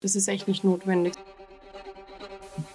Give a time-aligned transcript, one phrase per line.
[0.00, 1.14] Das ist echt nicht notwendig.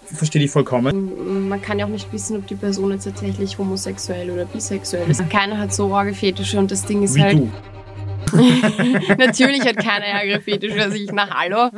[0.05, 1.47] Verstehe ich vollkommen.
[1.47, 5.27] Man kann ja auch nicht wissen, ob die Person jetzt tatsächlich homosexuell oder bisexuell ist.
[5.29, 7.37] Keiner hat so arge Fetische und das Ding ist Wie halt.
[7.37, 7.51] du.
[9.17, 11.09] Natürlich hat keiner ärgere Fetische als ich.
[11.11, 11.69] Na hallo.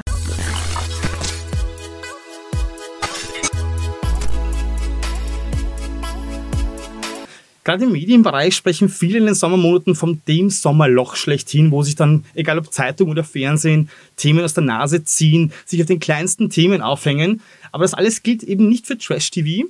[7.64, 12.26] Gerade im Medienbereich sprechen viele in den Sommermonaten vom dem Sommerloch schlechthin, wo sich dann,
[12.36, 16.82] egal ob Zeitung oder Fernsehen, Themen aus der Nase ziehen, sich auf den kleinsten Themen
[16.82, 17.42] aufhängen.
[17.72, 19.68] Aber das alles gilt eben nicht für Trash-TV.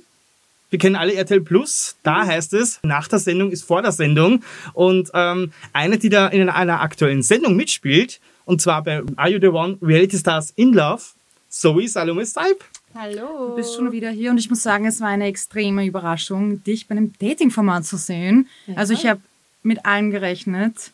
[0.70, 1.94] Wir kennen alle RTL Plus.
[2.02, 4.42] Da heißt es, nach der Sendung ist vor der Sendung.
[4.72, 9.38] Und ähm, eine, die da in einer aktuellen Sendung mitspielt, und zwar bei Are You
[9.40, 11.02] the One Reality Stars in Love,
[11.48, 12.64] Zoe Salome Seib.
[12.96, 13.48] Hallo.
[13.48, 16.86] Du bist schon wieder hier und ich muss sagen, es war eine extreme Überraschung, dich
[16.86, 18.48] bei einem Dating-Format zu sehen.
[18.68, 18.76] Ja.
[18.76, 19.20] Also ich habe
[19.64, 20.92] mit allem gerechnet,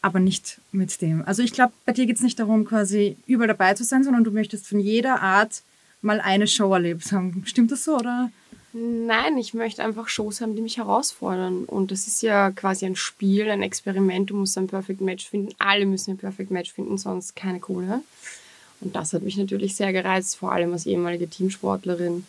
[0.00, 1.22] aber nicht mit dem.
[1.26, 4.24] Also ich glaube, bei dir geht es nicht darum, quasi überall dabei zu sein, sondern
[4.24, 5.62] du möchtest von jeder Art
[6.00, 7.42] mal eine Show erlebt haben.
[7.44, 8.30] Stimmt das so, oder?
[8.72, 11.64] Nein, ich möchte einfach Shows haben, die mich herausfordern.
[11.66, 14.30] Und das ist ja quasi ein Spiel, ein Experiment.
[14.30, 15.54] Du musst ein Perfect Match finden.
[15.58, 18.00] Alle müssen ein Perfect Match finden, sonst keine Kohle.
[18.84, 22.24] Und das hat mich natürlich sehr gereizt, vor allem als ehemalige Teamsportlerin.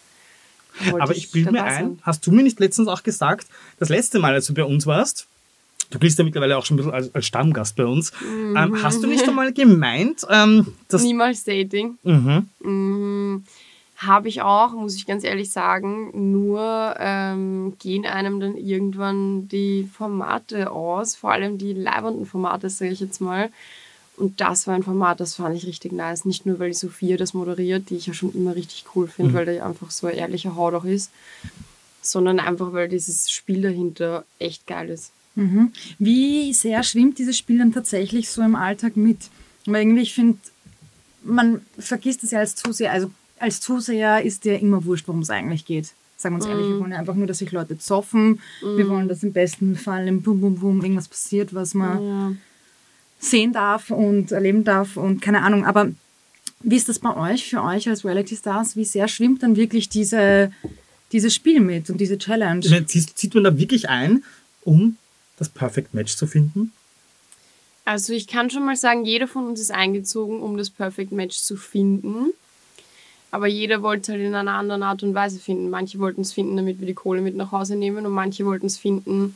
[0.99, 3.47] Aber ich bilde mir ein, hast du mir nicht letztens auch gesagt,
[3.79, 5.27] das letzte Mal, als du bei uns warst,
[5.91, 8.11] du bist ja mittlerweile auch schon ein bisschen als, als Stammgast bei uns,
[8.55, 11.03] ähm, hast du nicht einmal gemeint, ähm, dass...
[11.03, 11.97] Niemals Dating.
[12.03, 12.49] Mhm.
[12.63, 13.43] Mhm.
[13.97, 16.31] Habe ich auch, muss ich ganz ehrlich sagen.
[16.31, 22.91] Nur ähm, gehen einem dann irgendwann die Formate aus, vor allem die leibenden Formate, sage
[22.91, 23.49] ich jetzt mal.
[24.17, 26.25] Und das war ein Format, das fand ich richtig nice.
[26.25, 29.31] Nicht nur, weil die Sophia das moderiert, die ich ja schon immer richtig cool finde,
[29.31, 29.35] Mhm.
[29.35, 31.09] weil der einfach so ein ehrlicher Haut auch ist,
[32.01, 35.11] sondern einfach, weil dieses Spiel dahinter echt geil ist.
[35.35, 35.71] Mhm.
[35.97, 39.17] Wie sehr schwimmt dieses Spiel dann tatsächlich so im Alltag mit?
[39.65, 40.37] Weil irgendwie, ich finde,
[41.23, 42.91] man vergisst es ja als Zuseher.
[42.91, 45.93] Also als Zuseher ist dir immer wurscht, worum es eigentlich geht.
[46.17, 48.39] Sagen wir uns ehrlich, wir wollen ja einfach nur, dass sich Leute zoffen.
[48.61, 52.37] Wir wollen, dass im besten Fall im Bum Bum Bum irgendwas passiert, was man.
[53.23, 55.65] Sehen darf und erleben darf und keine Ahnung.
[55.65, 55.91] Aber
[56.61, 58.75] wie ist das bei euch, für euch als Reality Stars?
[58.75, 60.51] Wie sehr schwimmt dann wirklich diese,
[61.11, 62.65] dieses Spiel mit und diese Challenge?
[62.69, 64.23] Meine, Zieht, zieht man da wirklich ein,
[64.63, 64.97] um
[65.37, 66.71] das Perfect Match zu finden?
[67.85, 71.37] Also ich kann schon mal sagen, jeder von uns ist eingezogen, um das Perfect Match
[71.37, 72.33] zu finden.
[73.29, 75.69] Aber jeder wollte es halt in einer anderen Art und Weise finden.
[75.69, 78.67] Manche wollten es finden, damit wir die Kohle mit nach Hause nehmen und manche wollten
[78.67, 79.35] es finden,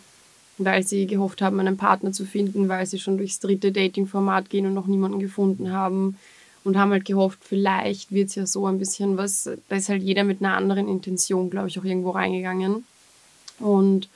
[0.57, 4.65] weil sie gehofft haben, einen Partner zu finden, weil sie schon durchs dritte Dating-Format gehen
[4.65, 6.17] und noch niemanden gefunden haben
[6.63, 9.49] und haben halt gehofft, vielleicht wird es ja so ein bisschen was.
[9.69, 12.83] Da ist halt jeder mit einer anderen Intention, glaube ich, auch irgendwo reingegangen.
[13.59, 14.09] Und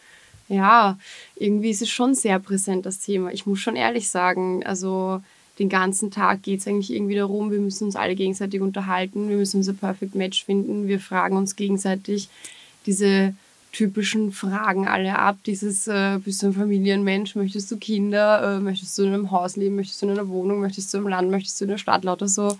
[0.49, 0.99] ja,
[1.35, 3.31] irgendwie ist es schon sehr präsent, das Thema.
[3.31, 5.21] Ich muss schon ehrlich sagen, also
[5.59, 9.37] den ganzen Tag geht es eigentlich irgendwie darum, wir müssen uns alle gegenseitig unterhalten, wir
[9.37, 12.29] müssen unser Perfect Match finden, wir fragen uns gegenseitig
[12.85, 13.33] diese
[13.71, 15.37] typischen Fragen alle ab.
[15.45, 19.55] Dieses, äh, bist du ein Familienmensch, möchtest du Kinder, äh, möchtest du in einem Haus
[19.55, 22.03] leben, möchtest du in einer Wohnung, möchtest du im Land, möchtest du in der Stadt,
[22.03, 22.57] lauter so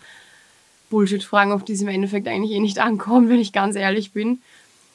[0.90, 4.40] Bullshit-Fragen, auf die es im Endeffekt eigentlich eh nicht ankommt, wenn ich ganz ehrlich bin.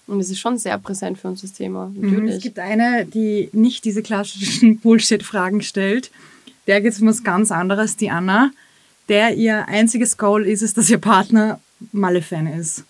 [0.06, 2.36] Und es ist schon sehr präsent für uns das Thema, Mhm, natürlich.
[2.36, 6.10] Es gibt eine, die nicht diese klassischen Bullshit-Fragen stellt.
[6.66, 8.50] Der geht es um was ganz anderes, die Anna.
[9.08, 11.60] Der ihr einziges Goal ist es, dass ihr Partner
[11.92, 12.84] Malle-Fan ist.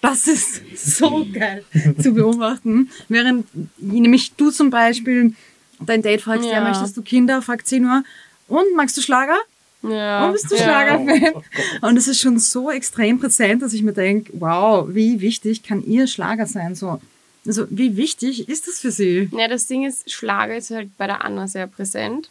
[0.00, 1.64] Das ist so geil
[2.00, 2.90] zu beobachten.
[3.08, 3.46] Während
[3.78, 5.34] nämlich du zum Beispiel
[5.80, 6.54] dein Date fragst, ja.
[6.54, 6.60] Ja.
[6.60, 8.02] möchtest du Kinder, fragt sie nur,
[8.48, 9.38] und magst du Schlager?
[9.82, 10.26] ja.
[10.26, 10.62] Und bist du ja.
[10.62, 11.42] Schlagerfan?
[11.82, 15.84] Und es ist schon so extrem präsent, dass ich mir denke, wow, wie wichtig kann
[15.84, 16.74] ihr Schlager sein?
[16.74, 17.00] So,
[17.46, 19.28] also wie wichtig ist das für sie?
[19.32, 22.30] Ja, das Ding ist, Schlager ist halt bei der Anna sehr präsent.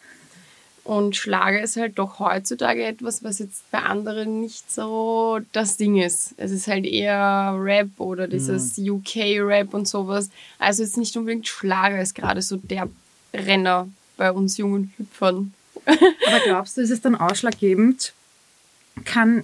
[0.87, 5.97] Und Schlager ist halt doch heutzutage etwas, was jetzt bei anderen nicht so das Ding
[5.97, 6.33] ist.
[6.37, 10.29] Es ist halt eher Rap oder dieses UK-Rap und sowas.
[10.59, 12.87] Also jetzt nicht unbedingt Schlager ist gerade so der
[13.33, 15.53] Renner bei uns jungen Hüpfern.
[15.85, 18.13] Aber glaubst du, ist es dann ausschlaggebend?
[19.03, 19.43] Kann,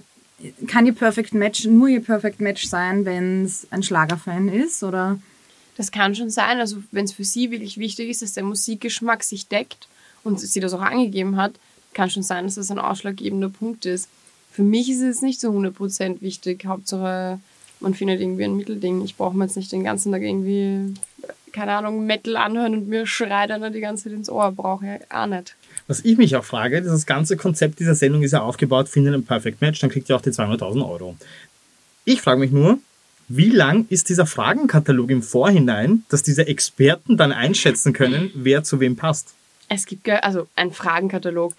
[0.66, 4.82] kann ihr Perfect Match nur ihr Perfect Match sein, wenn es ein Schlagerfan ist?
[4.82, 5.18] Oder?
[5.76, 6.58] Das kann schon sein.
[6.58, 9.88] Also wenn es für sie wirklich wichtig ist, dass der Musikgeschmack sich deckt
[10.24, 11.52] und sie das auch angegeben hat,
[11.92, 14.08] kann schon sein, dass das ein ausschlaggebender Punkt ist.
[14.50, 16.64] Für mich ist es nicht so 100% wichtig.
[16.66, 17.38] Hauptsache,
[17.80, 19.02] man findet irgendwie ein Mittelding.
[19.04, 20.94] Ich brauche mir jetzt nicht den ganzen Tag irgendwie,
[21.52, 24.52] keine Ahnung, Metal anhören und mir schreit einer die ganze Zeit ins Ohr.
[24.52, 25.56] Brauche ich auch nicht.
[25.86, 29.24] Was ich mich auch frage, das ganze Konzept dieser Sendung ist ja aufgebaut, findet ein
[29.24, 31.16] Perfect Match, dann kriegt ihr auch die 200.000 Euro.
[32.04, 32.78] Ich frage mich nur,
[33.28, 38.80] wie lang ist dieser Fragenkatalog im Vorhinein, dass diese Experten dann einschätzen können, wer zu
[38.80, 39.34] wem passt?
[39.68, 41.54] Es gibt also einen Fragenkatalog.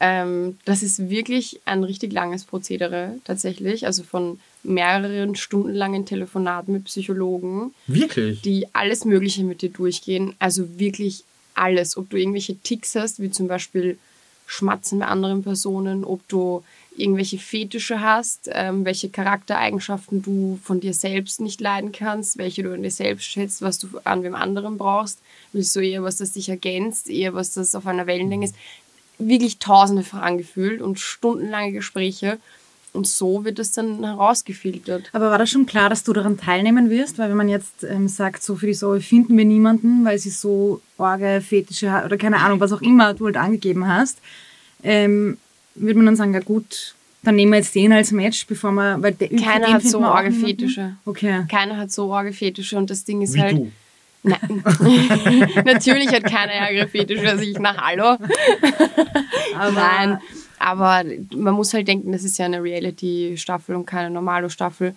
[0.00, 6.84] Ähm, das ist wirklich ein richtig langes Prozedere tatsächlich, also von mehreren stundenlangen Telefonaten mit
[6.84, 8.40] Psychologen, Wirklich?
[8.42, 10.34] die alles Mögliche mit dir durchgehen.
[10.38, 11.24] Also wirklich
[11.54, 11.96] alles.
[11.96, 13.98] Ob du irgendwelche Ticks hast, wie zum Beispiel
[14.46, 16.64] Schmatzen bei anderen Personen, ob du
[17.00, 22.72] irgendwelche Fetische hast, ähm, welche Charaktereigenschaften du von dir selbst nicht leiden kannst, welche du
[22.72, 25.20] an dir selbst schätzt, was du an wem anderen brauchst.
[25.52, 28.54] Willst du eher was, das dich ergänzt, eher was, das auf einer Wellenlänge ist?
[29.18, 32.38] Wirklich tausende Fragen gefühlt und stundenlange Gespräche.
[32.92, 35.10] Und so wird es dann herausgefiltert.
[35.12, 37.18] Aber war das schon klar, dass du daran teilnehmen wirst?
[37.18, 40.30] Weil wenn man jetzt ähm, sagt, so für die Zoe finden wir niemanden, weil sie
[40.30, 44.18] so Orge, Fetische oder keine Ahnung, was auch immer du halt angegeben hast,
[44.82, 45.38] ähm,
[45.80, 49.02] würde man dann sagen, ja gut, dann nehmen wir jetzt den als Match, bevor wir...
[49.02, 50.58] Weil der, Keiner hat so wir auch arge niemanden.
[50.58, 50.96] Fetische.
[51.04, 51.44] Okay.
[51.50, 53.58] Keiner hat so arge Fetische und das Ding ist Wie halt.
[53.58, 53.72] du.
[54.22, 54.62] Nein.
[55.64, 58.18] Natürlich hat keiner ärgere Fetische als ich nach Hallo.
[59.56, 60.18] Aber Nein.
[60.58, 61.04] Aber
[61.34, 64.94] man muss halt denken, das ist ja eine Reality-Staffel und keine Normalo-Staffel.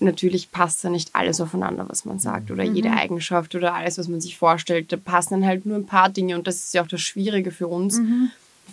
[0.00, 4.08] Natürlich passt da nicht alles aufeinander, was man sagt, oder jede Eigenschaft oder alles, was
[4.08, 4.90] man sich vorstellt.
[4.90, 7.52] Da passen dann halt nur ein paar Dinge und das ist ja auch das Schwierige
[7.52, 8.00] für uns.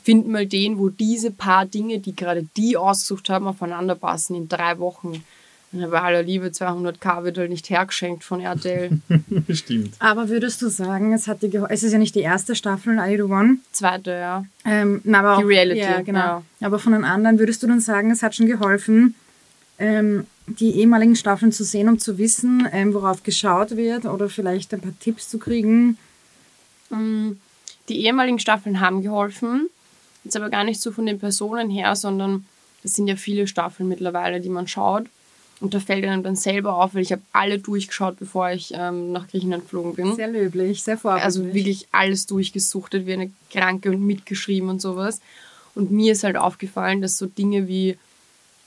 [0.03, 4.47] Find mal den, wo diese paar Dinge, die gerade die ausgesucht haben, aufeinander passen in
[4.47, 5.23] drei Wochen.
[5.73, 9.01] Und bei aller Liebe 200k wird halt nicht hergeschenkt von RTL.
[9.49, 9.95] Stimmt.
[9.99, 12.97] Aber würdest du sagen, es hat dir geholfen, es ist ja nicht die erste Staffel,
[12.99, 13.57] I Do One.
[13.73, 14.45] Zweite, ja.
[14.63, 16.19] Ähm, na, aber Die auch, Reality, Ja, genau.
[16.19, 16.43] ja.
[16.61, 19.15] Aber von den anderen würdest du dann sagen, es hat schon geholfen,
[19.77, 24.73] ähm, die ehemaligen Staffeln zu sehen, um zu wissen, ähm, worauf geschaut wird oder vielleicht
[24.73, 25.97] ein paar Tipps zu kriegen?
[27.89, 29.69] Die ehemaligen Staffeln haben geholfen.
[30.27, 32.45] Jetzt aber gar nicht so von den Personen her, sondern
[32.83, 35.05] es sind ja viele Staffeln mittlerweile, die man schaut.
[35.61, 39.13] Und da fällt einem dann selber auf, weil ich habe alle durchgeschaut, bevor ich ähm,
[39.13, 40.15] nach Griechenland geflogen bin.
[40.17, 41.23] Sehr löblich, sehr vorbildlich.
[41.23, 45.21] also wirklich alles durchgesuchtet, wie eine Kranke und mitgeschrieben und sowas.
[45.75, 47.97] Und mir ist halt aufgefallen, dass so Dinge wie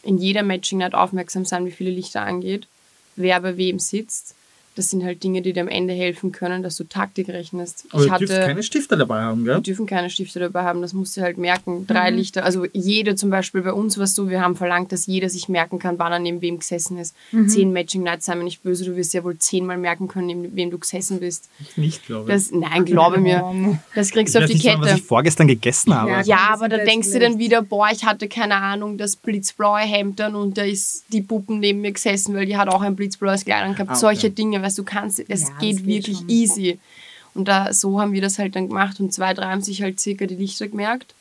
[0.03, 2.69] in jeder Matching Night aufmerksam sein, wie viele Lichter angeht,
[3.17, 4.35] wer bei wem sitzt.
[4.81, 7.85] Das sind halt Dinge, die dir am Ende helfen können, dass du Taktik rechnest.
[7.91, 9.57] Aber ich hatte, keine Stifte dabei haben, gell?
[9.57, 11.87] wir dürfen keine Stifte dabei haben, das musst du halt merken.
[11.87, 15.29] Drei Lichter, also jede zum Beispiel bei uns, was du, wir haben verlangt, dass jeder
[15.29, 17.15] sich merken kann, wann er neben wem gesessen ist.
[17.47, 20.57] Zehn Matching Nights, sei mir nicht böse, du wirst ja wohl zehnmal merken können, neben
[20.57, 21.51] wem du gesessen bist.
[21.61, 22.35] Ich nicht, glaube ich.
[22.35, 23.79] Das, nein, glaube mir.
[23.95, 25.01] Das kriegst du auf die nicht, mal, was Kette.
[25.01, 26.11] ich vorgestern gegessen habe.
[26.11, 27.35] Ja, Ja, aber da denkst du schlecht.
[27.35, 31.21] dann wieder, boah, ich hatte keine Ahnung, das blitzblaue Hemd dann und da ist die
[31.21, 33.91] Puppen neben mir gesessen, weil die hat auch ein blitzblaues Kleid gehabt.
[33.91, 34.01] Ah, okay.
[34.01, 36.29] Solche Dinge, weißt du, kannst, es Ja, geht geht wirklich schon.
[36.29, 36.79] easy.
[37.35, 40.01] Und da, so haben wir das halt dann gemacht und zwei, drei haben sich halt
[40.01, 41.15] circa die Lichter gemerkt.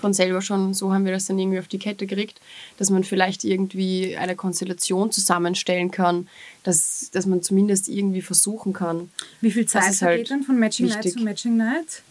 [0.00, 2.40] Von selber schon, so haben wir das dann irgendwie auf die Kette gekriegt,
[2.76, 6.28] dass man vielleicht irgendwie eine Konstellation zusammenstellen kann,
[6.62, 9.10] dass, dass man zumindest irgendwie versuchen kann.
[9.40, 11.14] Wie viel Zeit vergeht halt dann von Matching Night wichtig.
[11.14, 12.02] zu Matching Night?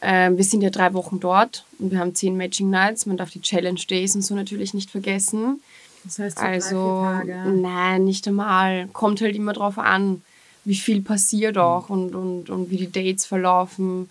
[0.00, 3.04] Ähm, wir sind ja drei Wochen dort und wir haben zehn Matching Nights.
[3.04, 5.60] Man darf die Challenge Days und so natürlich nicht vergessen.
[6.04, 7.50] Das heißt so Also, drei, vier Tage.
[7.50, 8.88] nein, nicht einmal.
[8.92, 10.22] Kommt halt immer drauf an,
[10.64, 14.08] wie viel passiert auch und, und, und wie die Dates verlaufen.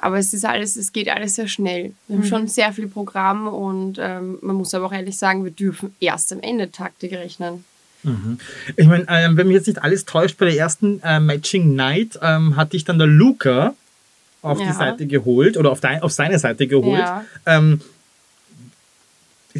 [0.00, 1.92] Aber es ist alles, es geht alles sehr schnell.
[2.06, 5.50] Wir haben schon sehr viel Programm und ähm, man muss aber auch ehrlich sagen, wir
[5.50, 7.64] dürfen erst am Ende Taktik rechnen.
[8.76, 12.16] Ich meine, ähm, wenn mich jetzt nicht alles täuscht, bei der ersten äh, Matching Night
[12.22, 13.74] ähm, hat dich dann der Luca
[14.40, 14.72] auf die Ja.
[14.72, 17.00] Seite geholt oder auf, dein, auf seine Seite geholt.
[17.00, 17.24] Ja.
[17.44, 17.80] Ähm,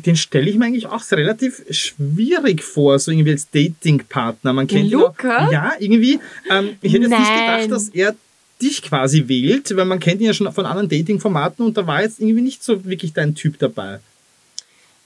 [0.07, 4.53] den stelle ich mir eigentlich auch relativ schwierig vor, so irgendwie als Datingpartner.
[4.53, 5.47] Man kennt ihn Luca?
[5.47, 6.21] Auch, ja, irgendwie.
[6.51, 7.61] Ähm, ich hätte jetzt nicht Nein.
[7.61, 8.15] gedacht, dass er
[8.61, 12.03] dich quasi wählt, weil man kennt ihn ja schon von anderen Dating-Formaten und da war
[12.03, 14.01] jetzt irgendwie nicht so wirklich dein Typ dabei.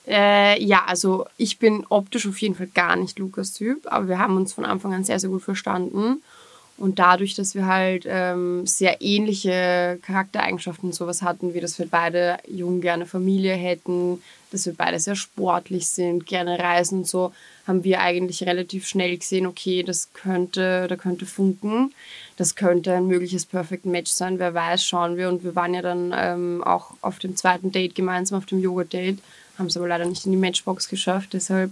[0.07, 4.19] Äh, ja, also ich bin optisch auf jeden Fall gar nicht Lukas Typ, aber wir
[4.19, 6.23] haben uns von Anfang an sehr, sehr gut verstanden.
[6.79, 11.87] Und dadurch, dass wir halt ähm, sehr ähnliche Charaktereigenschaften und sowas hatten, wie dass wir
[11.87, 17.33] beide jung gerne Familie hätten, dass wir beide sehr sportlich sind, gerne reisen und so,
[17.67, 21.95] haben wir eigentlich relativ schnell gesehen, okay, das könnte, da könnte funken,
[22.37, 25.29] das könnte ein mögliches Perfect Match sein, wer weiß, schauen wir.
[25.29, 29.19] Und wir waren ja dann ähm, auch auf dem zweiten Date gemeinsam, auf dem Yoga-Date,
[29.59, 31.71] haben es aber leider nicht in die Matchbox geschafft, deshalb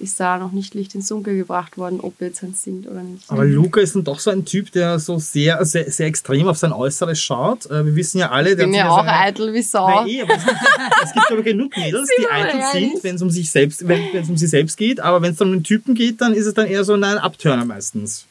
[0.00, 3.02] ist da noch nicht Licht ins Dunkel gebracht worden, ob wir jetzt eins sind oder
[3.02, 3.24] nicht.
[3.28, 6.56] Aber Luca ist dann doch so ein Typ, der so sehr, sehr, sehr extrem auf
[6.58, 7.66] sein Äußeres schaut.
[7.66, 9.88] Äh, Wir wissen ja alle, ich der bin hat ja auch seine- eitel wie Sau.
[9.88, 10.56] Nein, eh, aber es gibt,
[11.04, 12.90] es gibt aber genug Mädels, die eitel ehrlich?
[12.92, 15.38] sind, wenn es um sich selbst, wenn es um sie selbst geht, aber wenn es
[15.38, 18.26] dann um den Typen geht, dann ist es dann eher so ein Abturner meistens.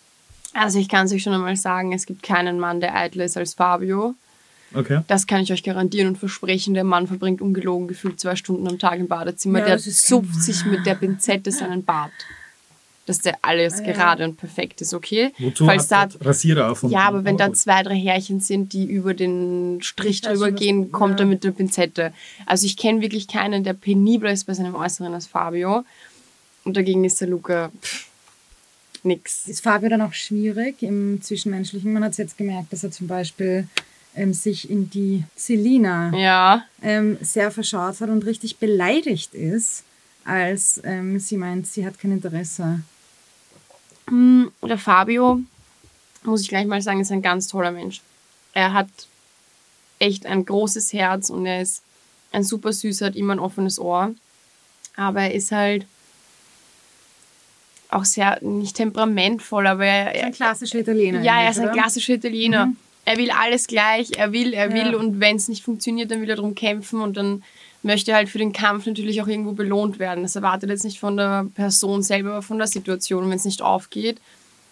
[0.53, 3.37] Also ich kann es euch schon einmal sagen, es gibt keinen Mann, der eitler ist
[3.37, 4.15] als Fabio.
[4.73, 5.01] Okay.
[5.07, 6.73] Das kann ich euch garantieren und versprechen.
[6.73, 9.59] Der Mann verbringt ungelogen gefühlt zwei Stunden am Tag im Badezimmer.
[9.59, 12.11] Ja, der zupft sich mit der Pinzette seinen Bart.
[13.07, 13.93] dass der alles Ah, ja.
[13.93, 15.31] gerade und perfekt ist, okay?
[15.39, 16.93] Wozu Falls da, Rasierer erfunden?
[16.93, 20.91] ja, aber wenn da zwei, drei Härchen sind, die über den Strich drüber was- gehen,
[20.91, 21.25] kommt ja.
[21.25, 22.13] er mit der Pinzette.
[22.45, 25.83] Also ich kenne wirklich keinen, der penibler ist bei seinem Äußeren als Fabio.
[26.65, 28.05] Und dagegen ist der Luca pff,
[29.01, 29.47] nix.
[29.47, 31.91] Ist Fabio dann auch schwierig im Zwischenmenschlichen?
[31.91, 33.67] Man hat es jetzt gemerkt, dass er zum Beispiel
[34.19, 39.83] ähm, sich in die Selina Ja, ähm, sehr verschaut hat und richtig beleidigt ist,
[40.25, 42.81] als ähm, sie meint, sie hat kein Interesse.
[44.07, 45.39] Hm, Der Fabio,
[46.23, 48.01] muss ich gleich mal sagen, ist ein ganz toller Mensch.
[48.53, 48.89] Er hat
[49.99, 51.81] echt ein großes Herz und er ist
[52.31, 54.13] ein super süßer, hat immer ein offenes Ohr.
[54.95, 55.85] Aber er ist halt
[57.89, 61.21] auch sehr, nicht temperamentvoll, aber er, Ein er, klassischer Italiener.
[61.21, 62.67] ja, er ist ein klassischer Italiener.
[62.67, 62.77] Mhm.
[63.09, 64.97] Er will alles gleich, er will, er will Ja.
[64.97, 67.43] und wenn es nicht funktioniert, dann will er darum kämpfen und dann
[67.81, 70.21] möchte er halt für den Kampf natürlich auch irgendwo belohnt werden.
[70.23, 73.23] Das erwartet jetzt nicht von der Person selber, aber von der Situation.
[73.23, 74.19] Und wenn es nicht aufgeht,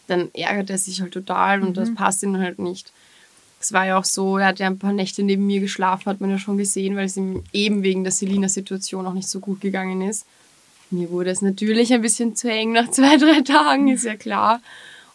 [0.07, 1.73] dann ärgert er sich halt total und Mhm.
[1.73, 2.91] das passt ihm halt nicht.
[3.59, 6.21] Es war ja auch so, er hat ja ein paar Nächte neben mir geschlafen, hat
[6.21, 9.61] man ja schon gesehen, weil es ihm eben wegen der Selina-Situation auch nicht so gut
[9.61, 10.27] gegangen ist.
[10.91, 14.61] Mir wurde es natürlich ein bisschen zu eng nach zwei, drei Tagen, ist ja klar.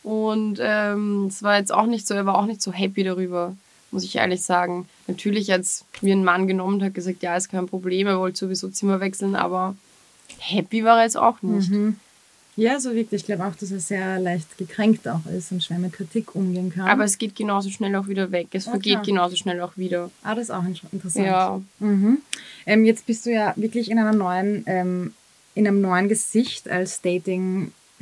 [0.03, 3.55] Und ähm, es war jetzt auch nicht so, er war auch nicht so happy darüber,
[3.91, 4.89] muss ich ehrlich sagen.
[5.07, 8.19] Natürlich hat es mir ein Mann genommen und hat gesagt, ja, ist kein Problem, er
[8.19, 9.77] wollte sowieso Zimmer wechseln, aber
[10.39, 11.71] happy war er jetzt auch nicht.
[11.71, 11.97] Mhm.
[12.55, 13.23] Ja, so wirklich.
[13.23, 16.71] Ich glaube auch, dass er sehr leicht gekränkt auch ist und schwer mit Kritik umgehen
[16.71, 16.87] kann.
[16.87, 18.49] Aber es geht genauso schnell auch wieder weg.
[18.53, 20.11] Es Ja, vergeht genauso schnell auch wieder.
[20.23, 21.27] ah, das ist auch inter- interessant.
[21.27, 21.61] Ja.
[21.79, 22.19] Mhm.
[22.67, 25.15] Ähm, jetzt bist du ja wirklich in einer neuen, ähm,
[25.55, 27.01] in einem neuen Gesicht als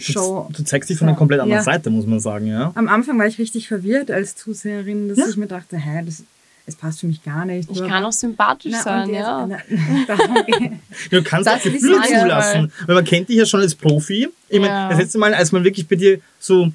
[0.00, 0.47] Dating-Show.
[0.50, 1.64] Du, du zeigst dich von einer komplett anderen Ja.
[1.64, 2.73] Seite, muss man sagen, ja.
[2.75, 5.26] Am Anfang war ich richtig verwirrt als Zuseherin, dass Ja.
[5.28, 6.23] ich mir dachte, hä, das,
[6.66, 7.71] es passt für mich gar nicht.
[7.71, 9.47] Ich kann auch sympathisch Na, sein, jetzt- ja.
[9.47, 9.59] na,
[11.11, 12.73] Du kannst Das auch Gefühle zulassen.
[12.87, 14.28] Weil man kennt dich ja schon als Profi.
[14.49, 14.88] Ich meine, Ja.
[14.88, 16.71] das letzte Mal, als man wirklich bei dir so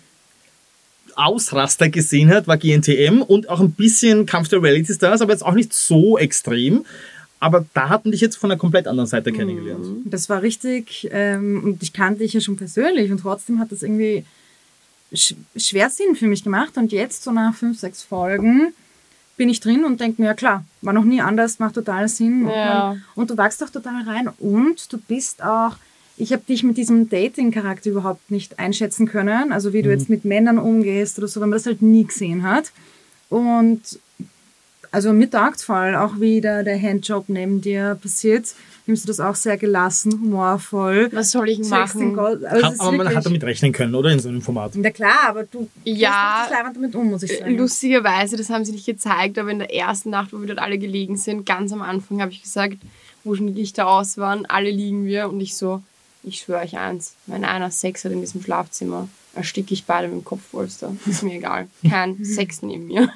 [1.16, 5.46] Ausraster gesehen hat, war GNTM und auch ein bisschen Kampf der Reality Stars, aber jetzt
[5.46, 6.86] auch nicht so extrem.
[7.40, 9.86] Aber da hatten dich jetzt von einer komplett anderen Seite kennengelernt.
[10.06, 13.84] Das war richtig, ähm, und ich kannte dich ja schon persönlich und trotzdem hat das
[13.84, 14.26] irgendwie
[15.14, 16.78] sch schwer Sinn für mich gemacht.
[16.78, 18.74] Und jetzt, so nach fünf, sechs Folgen,
[19.38, 22.48] bin ich drin und denke mir, ja klar, war noch nie anders, macht total Sinn.
[22.48, 22.92] Ja.
[22.92, 25.76] Und, und du wachst auch total rein und du bist auch,
[26.18, 30.24] ich habe dich mit diesem Dating-Charakter überhaupt nicht einschätzen können, also wie du jetzt mit
[30.24, 32.72] Männern umgehst oder so, weil man das halt nie gesehen hat.
[33.30, 34.00] Und
[34.96, 38.46] also mir taugt voll, auch wie da der Handjob neben dir passiert,
[38.88, 41.10] nimmst du das auch sehr gelassen, humorvoll.
[41.12, 42.16] Was soll ich machen?
[42.16, 44.12] Gold- also ist aber man hat damit rechnen können, oder?
[44.12, 44.76] In so einem Format.
[44.76, 46.48] Ja klar, aber du Ja.
[46.48, 47.58] gehst damit um, muss ich sagen.
[47.58, 50.78] Lustigerweise, das haben sie nicht gezeigt, aber in der ersten Nacht, wo wir dort alle
[50.78, 52.78] gelegen sind, ganz am Anfang habe ich gesagt,
[53.24, 55.82] wo schon die Lichter aus waren, alle liegen wir und ich so,
[56.24, 60.18] ich schwöre euch eins, wenn einer Sex hat in diesem Schlafzimmer, ersticke ich beide mit
[60.22, 60.96] dem Kopfpolster.
[61.08, 61.68] Ist mir egal.
[61.90, 63.10] Kein Sex neben mir.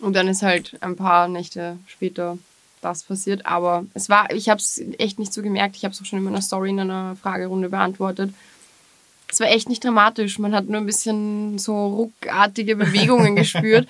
[0.00, 2.38] Und dann ist halt ein paar Nächte später
[2.80, 3.46] das passiert.
[3.46, 5.76] Aber es war, ich habe es echt nicht so gemerkt.
[5.76, 8.32] Ich habe es auch schon in meiner Story in einer Fragerunde beantwortet.
[9.30, 10.38] Es war echt nicht dramatisch.
[10.38, 13.86] Man hat nur ein bisschen so ruckartige Bewegungen gespürt.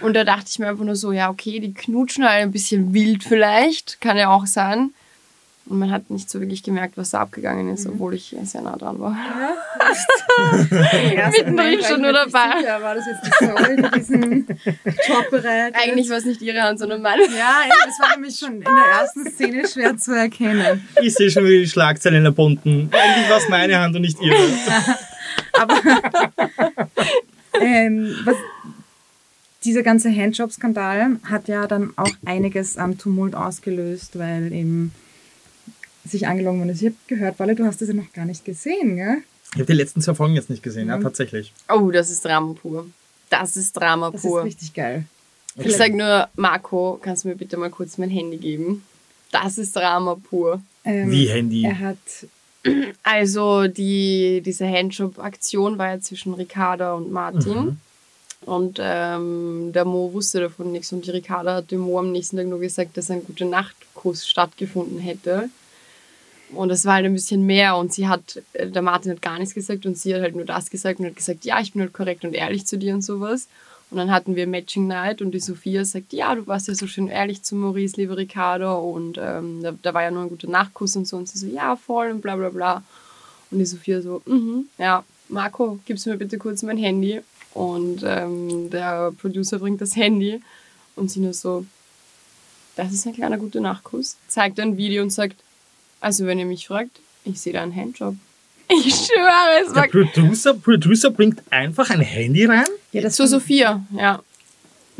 [0.00, 2.94] Und da dachte ich mir einfach nur so, ja, okay, die knutschen halt ein bisschen
[2.94, 4.00] wild vielleicht.
[4.00, 4.92] Kann ja auch sein.
[5.70, 8.76] Und man hat nicht so wirklich gemerkt, was da abgegangen ist, obwohl ich sehr nah
[8.76, 9.16] dran war.
[11.30, 12.60] Mittendrin schon nur dabei.
[12.64, 15.76] Ja, war das jetzt die Story für diesen Job bereit?
[15.80, 17.22] Eigentlich war es nicht ihre Hand, sondern meine.
[17.22, 20.84] Ja, das war nämlich schon in der ersten Szene schwer zu erkennen.
[21.02, 22.90] Ich sehe schon wieder die Schlagzeilen in der bunten.
[22.90, 24.36] Eigentlich war es meine Hand und nicht ihre.
[27.60, 28.36] Ähm, was,
[29.64, 34.92] dieser ganze Handjob-Skandal hat ja dann auch einiges an Tumult ausgelöst, weil eben
[36.04, 36.80] sich angelogen worden ist.
[36.82, 39.18] Ich habe gehört, Walle, du hast das ja noch gar nicht gesehen, gell?
[39.52, 41.52] Ich habe die letzten zwei Folgen jetzt nicht gesehen, ja, tatsächlich.
[41.68, 42.86] Oh, das ist Drama pur.
[43.28, 44.40] Das ist Drama Das pur.
[44.40, 45.04] ist richtig geil.
[45.56, 48.84] Ich sag nur, Marco, kannst du mir bitte mal kurz mein Handy geben?
[49.32, 50.62] Das ist Drama pur.
[50.84, 51.64] Ähm, Wie Handy.
[51.64, 51.98] Er hat
[53.02, 57.78] Also die, diese Handjob-Aktion war ja zwischen Ricarda und Martin.
[58.46, 60.92] Und ähm, der Mo wusste davon nichts.
[60.92, 64.26] Und die Ricarda hat dem Mo am nächsten Tag nur gesagt, dass ein guter Nachtkuss
[64.28, 65.50] stattgefunden hätte.
[66.54, 67.76] Und es war halt ein bisschen mehr.
[67.76, 70.44] Und sie hat, äh, der Martin hat gar nichts gesagt und sie hat halt nur
[70.44, 73.02] das gesagt und hat gesagt, ja, ich bin halt korrekt und ehrlich zu dir und
[73.02, 73.48] sowas.
[73.90, 76.86] Und dann hatten wir Matching Night und die Sophia sagt, ja, du warst ja so
[76.86, 78.78] schön ehrlich zu Maurice, liebe Ricardo.
[78.78, 81.16] Und ähm, da, da war ja nur ein guter Nachtkuss und so.
[81.16, 82.82] Und sie so, ja, voll und bla bla bla.
[83.50, 87.20] Und die Sophia so, mhm, ja, Marco, gibst du mir bitte kurz mein Handy.
[87.52, 90.40] Und ähm, der Producer bringt das Handy
[90.94, 91.66] und sie nur so,
[92.76, 94.16] das ist ein kleiner guter Nachtkuss.
[94.28, 95.36] Zeigt ein Video und sagt,
[96.00, 98.16] also wenn ihr mich fragt, ich sehe da einen Handjob.
[98.72, 102.64] Ich schwöre, es Der war Producer, Producer bringt einfach ein Handy rein.
[102.92, 104.22] Ja, das zu Sophia, ja.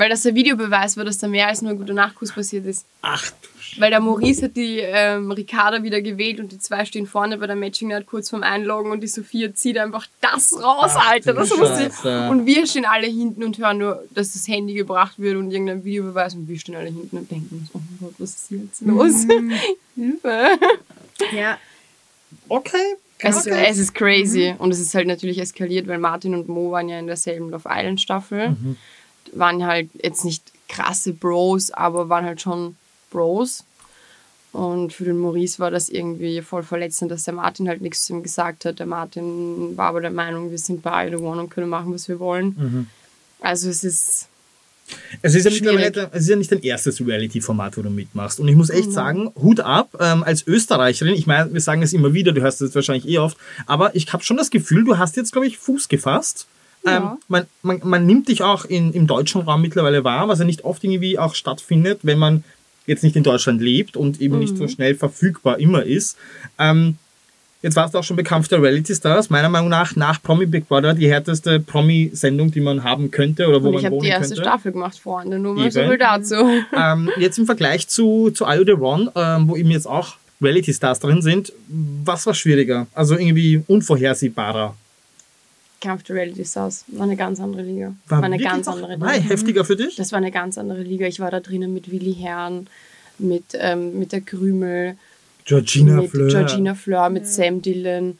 [0.01, 2.87] Weil das der Videobeweis war, dass da mehr als nur ein guter Nachkuss passiert ist.
[3.03, 6.87] Ach du Sch Weil der Maurice hat die ähm, Ricarda wieder gewählt und die zwei
[6.87, 10.55] stehen vorne bei der Matching Night kurz vorm Einloggen und die Sophia zieht einfach das
[10.55, 11.35] raus, Ach, Alter.
[11.35, 11.69] Das muss.
[11.69, 12.29] Scheiße.
[12.31, 15.85] Und wir stehen alle hinten und hören nur, dass das Handy gebracht wird und irgendein
[15.85, 18.59] Videobeweis und wir stehen alle hinten und denken uns, oh mein Gott, was ist hier
[18.61, 19.27] jetzt los?
[19.97, 20.49] Hilfe.
[21.37, 21.59] Ja,
[22.49, 22.97] Okay.
[23.19, 23.67] Es, Okay.
[23.69, 24.55] es ist crazy.
[24.59, 27.69] Und es ist halt natürlich eskaliert, weil Martin und Mo waren ja in derselben Love
[27.71, 28.57] Island Staffel.
[29.33, 32.77] Waren halt jetzt nicht krasse Bros, aber waren halt schon
[33.11, 33.65] Bros.
[34.53, 38.15] Und für den Maurice war das irgendwie voll verletzend, dass der Martin halt nichts zu
[38.15, 38.81] ihm gesagt hat.
[38.81, 42.19] Der Martin war aber der Meinung, wir sind beide One und können machen, was wir
[42.19, 42.89] wollen.
[43.41, 44.27] Also es ist
[45.23, 48.41] Es ist, ja dein, es ist ja nicht dein erstes Reality-Format, wo du mitmachst.
[48.41, 48.93] Und ich muss echt Mhm.
[48.93, 52.61] sagen, Hut ab, ähm, als Österreicherin, ich meine, wir sagen es immer wieder, du hörst
[52.61, 55.59] es wahrscheinlich eh oft, aber ich habe schon das Gefühl, du hast jetzt, glaube ich,
[55.59, 56.47] Fuß gefasst.
[56.87, 57.19] Ähm, Ja.
[57.29, 60.65] man, man, man nimmt dich auch in, im deutschen Raum mittlerweile wahr, was ja nicht
[60.65, 62.45] oft irgendwie auch stattfindet, wenn man
[62.87, 66.17] jetzt nicht in Deutschland lebt und eben nicht so schnell verfügbar immer ist.
[66.59, 66.97] Ähm,
[67.63, 69.29] Jetzt warst du auch schon bekannt der Reality Stars.
[69.29, 73.63] Meiner Meinung nach nach Promi Big Brother die härteste Promi-Sendung, die man haben könnte oder
[73.63, 74.49] wo Und man ich habe wohnen die erste könnte.
[74.49, 75.39] Staffel gemacht, Freunde.
[75.39, 75.91] Nur mal so Eben.
[75.91, 76.37] viel dazu.
[76.75, 80.73] ähm, jetzt im Vergleich zu, zu You The One, ähm, wo eben jetzt auch Reality
[80.73, 81.53] Stars drin sind,
[82.03, 82.87] was war schwieriger?
[82.95, 84.75] Also irgendwie unvorhersehbarer.
[85.81, 87.95] Kampf der Reality Stars war eine ganz andere Liga.
[88.09, 89.29] War War, eine ganz auch- andere war Liga.
[89.31, 89.97] heftiger für dich?
[89.97, 91.07] Das war eine ganz andere Liga.
[91.07, 92.67] Ich war da drinnen mit Willi Herrn,
[93.19, 94.97] mit, ähm, mit der Krümel,
[95.45, 96.29] Georgina mit Fleur.
[96.29, 98.19] Georgina Fleur, mit Sam Dillon,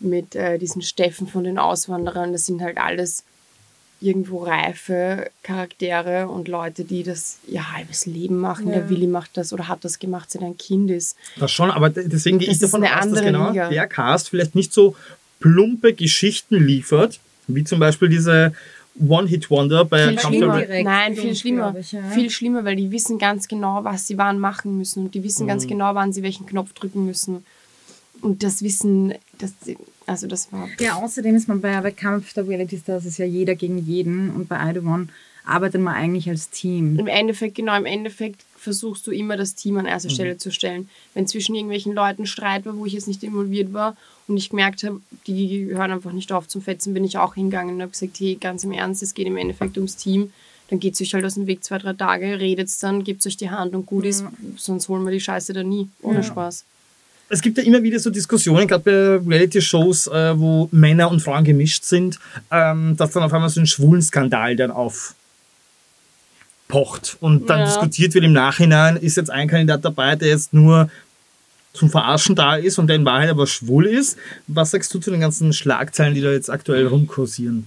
[0.00, 2.32] mit äh, diesen Steffen von den Auswanderern.
[2.32, 3.24] Das sind halt alles
[4.00, 8.66] irgendwo reife Charaktere und Leute, die das ihr halbes Leben machen.
[8.68, 11.16] Der Willi macht das oder hat das gemacht, seit er ein Kind ist.
[11.36, 13.68] Das schon, aber de- deswegen gehe ich ist davon aus, dass genau Liga.
[13.70, 14.94] der Cast vielleicht nicht so
[15.40, 18.52] plumpe Geschichten liefert, wie zum Beispiel diese
[19.00, 20.64] One-Hit-Wonder bei Viel schlimmer.
[20.82, 21.74] Nein, viel schlimmer.
[21.78, 22.02] ich, ja.
[22.10, 25.46] Viel schlimmer, weil die wissen ganz genau, was sie wann machen müssen und die wissen
[25.46, 25.68] ganz Mhm.
[25.68, 27.44] genau, wann sie welchen Knopf drücken müssen.
[28.20, 29.52] Und das Wissen, das,
[30.06, 30.68] also das war.
[30.80, 34.30] Ja, außerdem ist man bei, bei Kampf der Reality Stars ist ja jeder gegen jeden
[34.30, 35.06] und bei I The One
[35.44, 36.98] arbeitet man eigentlich als Team.
[36.98, 40.88] Im Endeffekt, genau, im Endeffekt versuchst du immer das Team an erster Stelle zu stellen.
[41.14, 43.96] Wenn zwischen irgendwelchen Leuten Streit war, wo ich jetzt nicht involviert war
[44.28, 47.74] und ich gemerkt habe, die hören einfach nicht auf zum Fetzen, bin ich auch hingegangen
[47.76, 50.32] und habe gesagt, hey, ganz im Ernst, es geht im Endeffekt ums Team.
[50.70, 53.38] Dann geht es euch halt aus dem Weg zwei, drei Tage, redet dann, gebt euch
[53.38, 54.24] die Hand und gut ist,
[54.56, 55.88] sonst holen wir die Scheiße da nie.
[56.02, 56.64] Ohne Spaß.
[57.30, 61.44] Es gibt ja immer wieder so Diskussionen, gerade bei Reality-Shows, äh, wo Männer und Frauen
[61.44, 62.18] gemischt sind,
[62.50, 65.14] ähm, dass dann auf einmal so ein schwulen Skandal dann aufpocht.
[67.20, 67.66] Und dann Ja.
[67.66, 70.90] diskutiert wird im Nachhinein, ist jetzt ein Kandidat dabei, der jetzt nur
[71.72, 74.16] zum Verarschen da ist und der in Wahrheit aber schwul ist.
[74.46, 77.66] Was sagst du zu den ganzen Schlagzeilen, die da jetzt aktuell rumkursieren?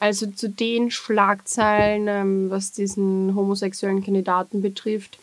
[0.00, 5.18] Also zu den Schlagzeilen, ähm, was diesen homosexuellen Kandidaten betrifft,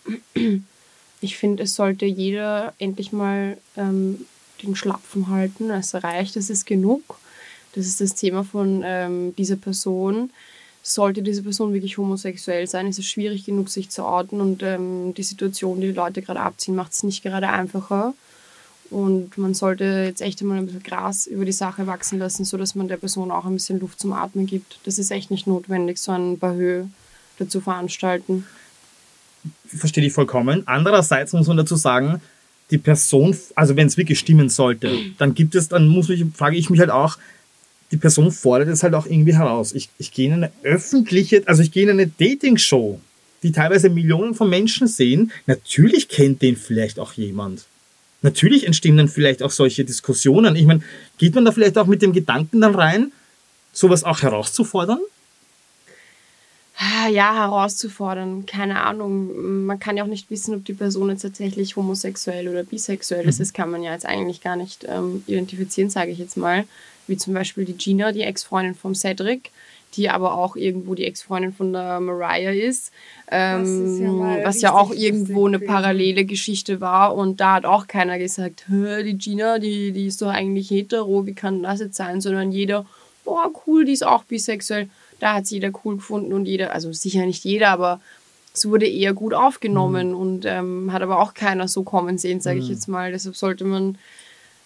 [1.21, 4.25] ich finde, es sollte jeder endlich mal ähm,
[4.61, 5.69] den Schlapfen halten.
[5.71, 7.19] Es reicht, es ist genug.
[7.73, 10.29] Das ist das Thema von ähm, dieser Person.
[10.87, 15.15] Sollte diese Person wirklich homosexuell sein, ist es schwierig genug, sich zu outen und ähm,
[15.15, 18.13] die Situation, die die Leute gerade abziehen, macht es nicht gerade einfacher.
[18.91, 22.75] Und man sollte jetzt echt einmal ein bisschen Gras über die Sache wachsen lassen, sodass
[22.75, 24.77] man der Person auch ein bisschen Luft zum Atmen gibt.
[24.83, 26.83] Das ist echt nicht notwendig, so ein Bahö
[27.39, 28.45] dazu veranstalten.
[29.65, 30.67] verstehe ich vollkommen.
[30.67, 32.21] Andererseits muss man dazu sagen,
[32.69, 36.57] die Person, also wenn es wirklich stimmen sollte, dann gibt es, dann muss ich, frage
[36.57, 37.17] ich mich halt auch,
[37.91, 39.73] die Person fordert es halt auch irgendwie heraus.
[39.73, 42.99] Ich, ich gehe in eine öffentliche, also ich gehe in eine Dating-Show,
[43.43, 45.31] die teilweise Millionen von Menschen sehen.
[45.45, 47.65] Natürlich kennt den vielleicht auch jemand.
[48.21, 50.55] Natürlich entstehen dann vielleicht auch solche Diskussionen.
[50.55, 50.81] Ich meine,
[51.19, 53.11] geht man da vielleicht auch mit dem Gedanken dann rein,
[53.71, 54.99] sowas auch herauszufordern?
[56.77, 59.65] Ah, Ja, herauszufordern, keine Ahnung.
[59.65, 63.39] Man kann ja auch nicht wissen, ob die Person jetzt tatsächlich homosexuell oder bisexuell ist.
[63.39, 66.65] Das kann man ja jetzt eigentlich gar nicht ähm, identifizieren, sage ich jetzt mal.
[67.07, 69.51] Wie zum Beispiel die Gina, die Ex-Freundin vom Cedric,
[69.93, 72.91] die aber auch irgendwo die Ex-Freundin von der Mariah ist.
[73.31, 77.15] Ähm, ist ja was ja auch irgendwo eine parallele Geschichte war.
[77.15, 81.25] Und da hat auch keiner gesagt, "Hä, die Gina, die, die ist doch eigentlich hetero,
[81.25, 82.19] wie kann das jetzt sein?
[82.19, 82.85] Sondern jeder,
[83.23, 84.89] boah, cool, die ist auch bisexuell.
[85.19, 87.99] Da hat es jeder cool gefunden und jeder, also sicher nicht jeder, aber
[88.53, 92.59] es wurde eher gut aufgenommen und ähm, hat aber auch keiner so kommen sehen, sage
[92.59, 93.11] ich jetzt mal.
[93.11, 93.97] Deshalb sollte man,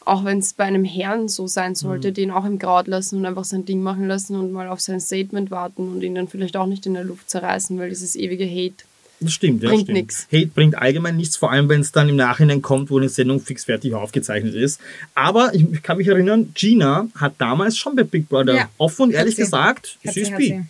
[0.06, 3.26] auch wenn es bei einem Herrn so sein sollte, den auch im Kraut lassen und
[3.26, 6.56] einfach sein Ding machen lassen und mal auf sein Statement warten und ihn dann vielleicht
[6.56, 8.86] auch nicht in der Luft zerreißen, weil dieses ewige Hate
[9.22, 9.70] Das stimmt, ja.
[9.70, 9.98] Bringt stimmt.
[9.98, 10.28] nix.
[10.32, 13.42] Hate bringt allgemein nichts, vor allem wenn es dann im Nachhinein kommt, wo eine Sendung
[13.42, 14.80] fix fertig aufgezeichnet ist.
[15.14, 18.70] Aber ich kann mich erinnern, Gina hat damals schon bei Big Brother Ja.
[18.78, 19.42] offen und ehrlich sie.
[19.42, 20.62] gesagt, Hat sie ist bi.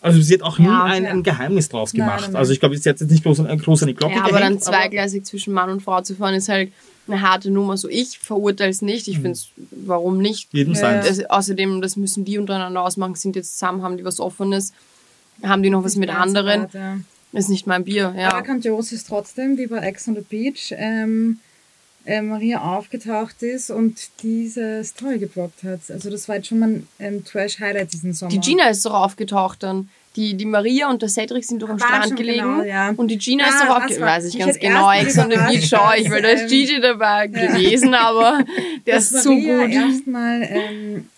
[0.00, 1.10] Also sie hat auch nie Ja, ein, ja.
[1.10, 2.22] ein Geheimnis draus gemacht.
[2.26, 2.34] nein.
[2.36, 4.38] Also ich glaube, sie hat jetzt nicht groß, an- groß an die Glocke Ja, aber
[4.38, 4.44] gehängt.
[4.56, 6.72] dann zweigleisig zwischen Mann und Frau zu fahren, ist halt
[7.06, 7.76] eine harte Nummer.
[7.76, 9.06] So, ich verurteile es nicht.
[9.06, 10.48] Ich finde es, warum nicht?
[10.52, 11.04] jedem sein.
[11.06, 14.72] Das, außerdem, das müssen die untereinander ausmachen, sind jetzt zusammen, haben die was Offenes,
[15.44, 16.66] haben die noch was mit anderen.
[16.72, 16.98] ja.
[17.32, 18.32] Ist nicht mein Bier, ja.
[18.32, 21.38] Aber grandios ist trotzdem, wie bei Ex on the Beach, ähm,
[22.04, 25.80] äh, Maria aufgetaucht ist und diese Story geblockt hat.
[25.88, 28.30] Also das war jetzt schon mal ein ähm, Trash-Highlight diesen Sommer.
[28.32, 29.88] Die Gina ist doch aufgetaucht dann.
[30.16, 32.40] Die, die Maria und der Cedric sind doch am Strand gelegen.
[32.42, 32.90] genau, ja.
[32.94, 34.00] Und die Gina ist Ah, doch das aufgetaucht.
[34.08, 34.92] Weiß ich mich ganz genau.
[34.92, 38.44] Ex on the Beach schaue ich, weil da ist Gigi dabei gewesen, aber
[38.86, 39.74] der ist so Maria gut.
[39.92, 41.08] erstmal ähm,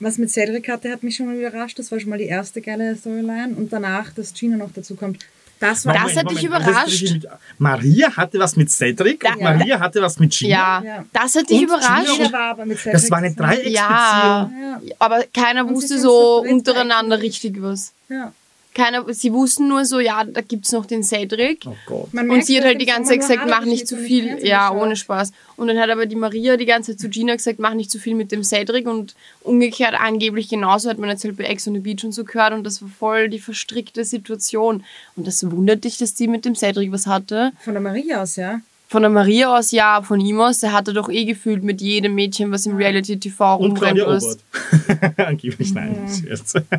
[0.00, 1.78] was mit Cedric hatte, hat mich schon mal überrascht.
[1.78, 3.54] Das war schon mal die erste geile Storyline.
[3.56, 5.18] Und danach, dass Gina noch dazu kommt.
[5.60, 7.02] Das war Das hat dich das überrascht?
[7.12, 10.50] mit- Maria hatte was mit Cedric Da- und Maria hatte was mit Gina.
[10.50, 11.04] Ja, Ja.
[11.12, 12.16] das hat dich Und überrascht.
[12.18, 12.92] Jeder war aber mit Cedric.
[12.94, 13.34] Das war eine.
[13.34, 13.74] Dreiecksbeziehung.
[13.74, 14.80] Ja, Ja.
[14.98, 17.92] aber keiner Und wusste so untereinander richtig was.
[18.08, 18.32] Ja.
[18.72, 21.64] Keiner, sie wussten nur so, ja, da gibt's noch den Cedric.
[21.66, 22.14] Oh Gott.
[22.14, 24.38] Man Und sie hat halt die ganze Zeit gesagt, mach nicht zu viel.
[24.46, 25.32] Ja, ohne Spaß.
[25.56, 27.98] Und dann hat aber die Maria die ganze Zeit zu Gina gesagt, mach nicht zu
[27.98, 28.86] viel mit dem Cedric.
[28.86, 32.22] Und umgekehrt angeblich genauso hat man jetzt halt bei Ex on the Beach und so
[32.22, 32.52] gehört.
[32.52, 34.84] Und das war voll die verstrickte Situation.
[35.16, 37.50] Und das wundert dich, dass die mit dem Cedric was hatte.
[37.64, 38.60] Von der Maria aus, ja.
[38.88, 42.14] Von der Maria aus, ja, von ihm aus, der hatte doch eh gefühlt mit jedem
[42.14, 44.00] Mädchen, was im Reality-TV Und rumrennt.
[44.02, 44.38] Obert.
[45.16, 46.04] Angeblich nein.
[46.06, 46.54] ist jetzt-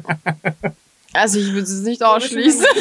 [1.14, 2.66] Also ich würde es nicht ausschließen.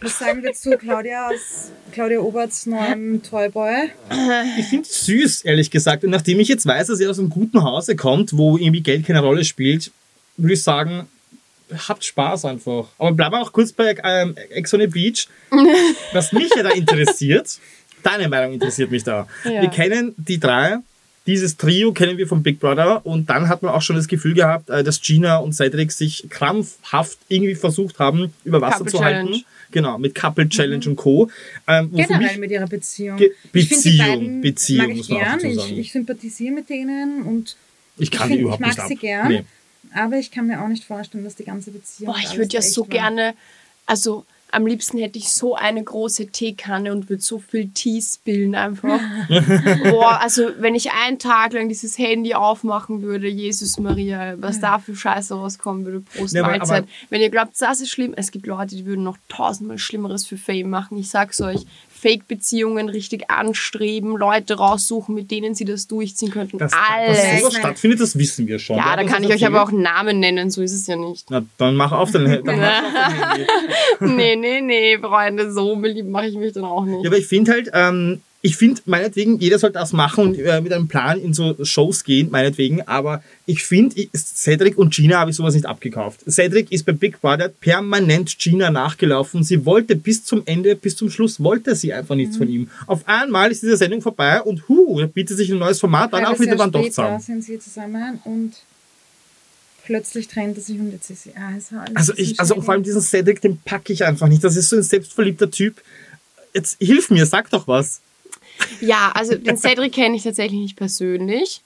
[0.00, 3.90] Was sagen wir zu Claudia aus Claudia Oberts neuem Toyboy?
[4.58, 6.04] Ich finde es süß, ehrlich gesagt.
[6.04, 9.06] Und nachdem ich jetzt weiß, dass er aus einem guten Hause kommt, wo irgendwie Geld
[9.06, 9.90] keine Rolle spielt,
[10.36, 11.08] würde ich sagen,
[11.88, 12.86] habt Spaß einfach.
[12.98, 15.28] Aber bleiben wir auch kurz bei ähm, Ex on the Beach.
[16.12, 17.58] Was mich ja da interessiert,
[18.02, 19.26] deine Meinung interessiert mich da.
[19.44, 19.62] Ja.
[19.62, 20.78] Wir kennen die drei,
[21.26, 24.34] dieses Trio kennen wir von Big Brother und dann hat man auch schon das Gefühl
[24.34, 29.04] gehabt, äh, dass Gina und Cedric sich krampfhaft irgendwie versucht haben, über Wasser Couple zu
[29.04, 29.26] halten.
[29.26, 29.44] Challenge.
[29.72, 31.28] Genau, mit Couple Challenge und Co.
[31.66, 33.16] Ähm, Generell mich mit ihrer Beziehung.
[33.16, 35.50] Ge- Ich Beziehung, Beziehung, mag ich muss man auch gern.
[35.50, 35.78] Ich, sagen.
[35.78, 37.56] ich sympathisiere mit denen und
[37.98, 39.00] Ich kann find- die überhaupt ich mag nicht sie ab.
[39.00, 39.28] gern.
[39.28, 39.44] Nee.
[39.94, 42.12] aber ich kann mir auch nicht vorstellen, dass die ganze Beziehung.
[42.12, 42.88] Boah, ich würde ja so war.
[42.88, 43.34] gerne,
[43.86, 44.24] also
[44.56, 48.98] am liebsten hätte ich so eine große Teekanne und würde so viel Tee spillen einfach.
[49.90, 54.78] Boah, also wenn ich einen Tag lang dieses Handy aufmachen würde, Jesus Maria, was da
[54.78, 56.84] für Scheiße rauskommen würde, Prost Ja, aber- Mahlzeit.
[56.84, 60.26] aber- wenn ihr glaubt, das ist schlimm, es gibt Leute, die würden noch tausendmal Schlimmeres
[60.26, 60.96] für Fame machen.
[60.96, 61.66] Ich sag's euch,
[62.06, 66.56] Fake-Beziehungen richtig anstreben, Leute raussuchen, mit denen sie das durchziehen könnten.
[66.56, 67.20] Dass, Alles.
[67.20, 68.76] dass sowas stattfindet, das wissen wir schon.
[68.76, 71.28] ja, da hat kann ich euch aber auch Namen nennen, so ist es ja nicht.
[71.30, 72.44] Na, dann mach auf dein.
[72.44, 73.46] Dann mach auf dein Handy.
[74.00, 77.02] nee, nee, nee, Freunde, so beliebt mache ich mich dann auch nicht.
[77.02, 80.60] Ja, aber ich finde halt, ähm, ich finde meinetwegen, jeder soll das machen und äh,
[80.60, 85.30] mit einem Plan in so Shows gehen, meinetwegen, aber ich finde, Cedric und Gina habe
[85.30, 86.20] ich sowas nicht abgekauft.
[86.30, 89.42] Cedric ist bei Big Brother permanent Gina nachgelaufen.
[89.42, 92.38] Sie wollte bis zum Ende, bis zum Schluss, wollte sie einfach nichts Mhm.
[92.38, 92.70] von ihm.
[92.86, 96.24] Auf einmal ist diese Sendung vorbei und hu, da bietet sich ein neues Format an,
[96.26, 97.18] auch wieder Jahr waren doch zusammen.
[97.20, 98.52] sind sie zusammen und
[99.84, 101.30] plötzlich trennt er sich und jetzt ist sie.
[101.36, 104.42] Ah, ist alles Also ich, also vor allem diesen Cedric, den packe ich einfach nicht.
[104.44, 105.80] Das ist so ein selbstverliebter Typ.
[106.54, 108.00] Jetzt hilf mir, sag doch was.
[108.80, 111.60] Ja, also den Cedric kenne ich tatsächlich nicht persönlich.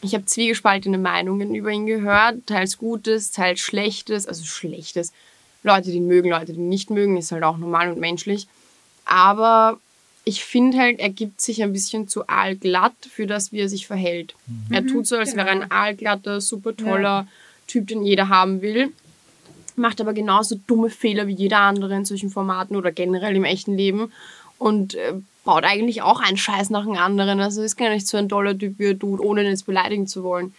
[0.00, 5.12] Ich habe zwiegespaltene Meinungen über ihn gehört, teils Gutes, teils Schlechtes, also Schlechtes.
[5.64, 8.46] Leute, die ihn mögen, Leute, die ihn nicht mögen, ist halt auch normal und menschlich.
[9.04, 9.78] Aber
[10.24, 13.86] ich finde halt, er gibt sich ein bisschen zu aalglatt für das, wie er sich
[13.86, 14.34] verhält.
[14.70, 17.26] Er tut so, als wäre er ein aalglatter, super toller
[17.66, 18.92] Typ, den jeder haben will.
[19.74, 23.76] Macht aber genauso dumme Fehler wie jeder andere in solchen Formaten oder generell im echten
[23.76, 24.12] Leben.
[24.58, 25.14] Und äh,
[25.48, 27.40] baut eigentlich auch einen Scheiß nach dem anderen.
[27.40, 30.06] Also ist gar nicht so ein toller Typ, wie er tut, ohne ihn jetzt beleidigen
[30.06, 30.52] zu wollen.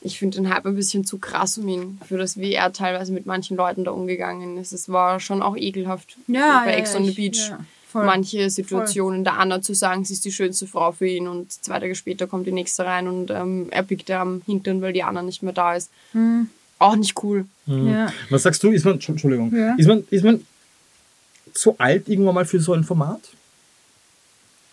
[0.00, 3.12] Ich finde den Hype ein bisschen zu krass um ihn, für das, wie er teilweise
[3.12, 4.72] mit manchen Leuten da umgegangen ist.
[4.72, 7.48] Es war schon auch ekelhaft Ja, bei ja, Ex on the ich- Beach.
[7.50, 7.60] ja,
[7.92, 8.04] voll.
[8.06, 11.78] Manche Situationen, der Anna zu sagen, sie ist die schönste Frau für ihn und zwei
[11.78, 15.04] Tage später kommt die nächste rein und ähm, er pickt ihr am Hintern, weil die
[15.04, 15.90] Anna nicht mehr da ist.
[16.12, 16.48] Hm.
[16.80, 17.44] Auch nicht cool.
[17.66, 18.12] Ja.
[18.30, 18.72] Was sagst du?
[18.72, 19.74] Ist man, Entschuldigung, Ja.
[19.78, 20.44] ist man, ist man
[21.54, 23.20] zu alt irgendwann mal für so ein Format?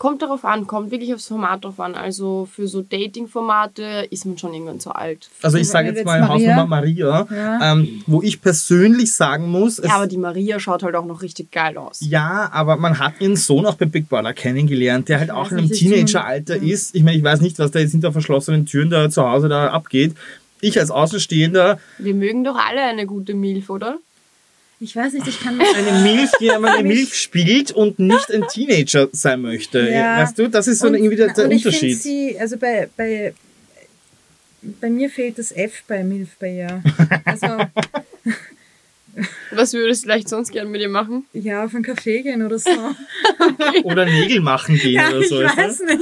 [0.02, 1.94] Kommt darauf an, kommt wirklich aufs Format drauf an.
[1.94, 5.30] Also für so Dating-Formate ist man schon irgendwann zu alt.
[5.44, 7.72] Also ich sage jetzt mal Maria- Hausnummer Maria, Ja.
[7.74, 11.52] ähm, wo ich persönlich sagen muss, Ja, aber die Maria schaut halt auch noch richtig
[11.52, 12.00] geil aus.
[12.02, 15.52] ja, aber man hat ihren Sohn auch bei Big Brother kennengelernt, der halt Ich auch
[15.52, 16.96] in einem Teenageralter ist.
[16.96, 19.68] Ich meine, ich weiß nicht, was da jetzt hinter verschlossenen Türen da zu Hause da
[19.70, 20.16] abgeht.
[20.62, 23.98] Ich als Außenstehender, Wir mögen doch alle eine gute Milf, oder?
[24.84, 28.32] Ich weiß nicht, ich kann mir Eine Milf, die einmal eine Milf spielt und nicht
[28.32, 29.88] ein Teenager sein möchte.
[29.88, 30.18] Ja.
[30.24, 32.02] Weißt du, das ist so Und- irgendwie der, der und ich Unterschied.
[32.02, 33.34] sie, also bei, bei,
[34.64, 36.84] bei mir fehlt das F bei Milf bei ihr.
[37.26, 37.48] Also,
[39.52, 41.26] Was würdest du vielleicht sonst gerne mit ihr machen?
[41.34, 42.70] ja, auf einen Kaffee gehen oder so.
[43.84, 45.42] Oder Nägel machen gehen Ja, oder ich so.
[45.42, 45.46] du?
[45.46, 46.02] weiß nicht.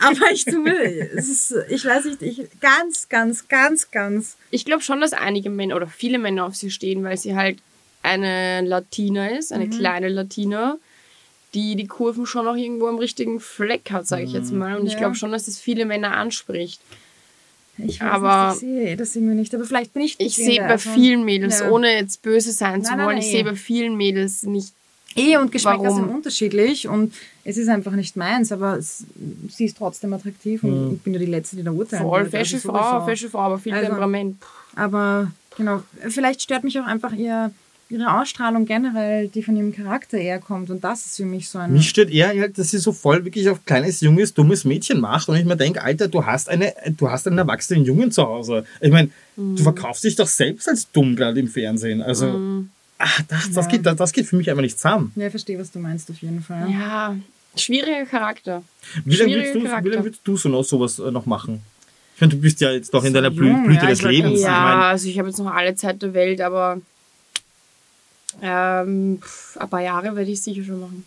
[0.00, 0.74] Aber ich tu mir,
[1.14, 4.36] es ist, ich weiß nicht, ich, ganz, ganz, ganz, ganz.
[4.50, 7.58] Ich glaube schon, dass einige Männer oder viele Männer auf sie stehen, weil sie halt
[8.02, 10.76] eine Latina ist, eine kleine Latina,
[11.54, 14.78] die die Kurven schon noch irgendwo am richtigen Fleck hat, sage ich jetzt mal.
[14.78, 14.98] Und ich Ja.
[15.00, 16.80] glaube schon, dass das viele Männer anspricht.
[17.78, 19.54] Ich weiß Aber- nicht, ich sehe das irgendwie nicht.
[19.54, 21.70] Aber vielleicht bin ich die Ich sehe bei vielen Mädels, Ja.
[21.70, 23.44] ohne jetzt böse sein zu Nein, wollen, nein, ich sehe eh.
[23.44, 24.72] bei vielen Mädels nicht.
[25.16, 25.96] Eh und Geschmäcker Warum?
[25.96, 29.04] sind unterschiedlich und es ist einfach nicht meins, aber es,
[29.48, 32.30] sie ist trotzdem attraktiv und ich bin ja die Letzte, die da urteilen Voll, wird,
[32.30, 34.36] fesche also Frau, fesche Frau, aber viel Also- Temperament.
[34.76, 37.50] Aber genau, vielleicht stört mich auch einfach ihr,
[37.90, 41.58] ihre Ausstrahlung generell, die von ihrem Charakter eher kommt und das ist für mich so
[41.58, 41.72] ein...
[41.72, 45.28] Mich stört eher, halt, dass sie so voll wirklich auf kleines, junges, dummes Mädchen macht
[45.28, 48.64] und ich mir denke, Alter, du hast, eine, du hast einen erwachsenen Jungen zu Hause.
[48.80, 49.56] Ich meine, Mhm.
[49.56, 52.02] du verkaufst dich doch selbst als dumm gerade im Fernsehen.
[52.02, 52.70] Also, Mhm.
[52.98, 55.12] ach, das, das, geht, das, das geht für mich einfach nicht zusammen.
[55.16, 56.68] Ja, ich verstehe, was du meinst auf jeden Fall.
[56.70, 57.16] Ja,
[57.56, 58.62] schwieriger Charakter.
[59.04, 61.62] Wie lange würdest, du, wie lange du so noch sowas äh, noch machen?
[62.16, 64.02] Ich meine, du bist ja jetzt noch in So deiner Blü jung, Blüte ja, des
[64.02, 64.22] Lebens.
[64.22, 66.80] gerade Ich Ja, meine, also ich habe jetzt noch alle Zeit der Welt, aber
[68.42, 71.04] ähm, pff, ein paar Jahre werde ich sicher schon machen.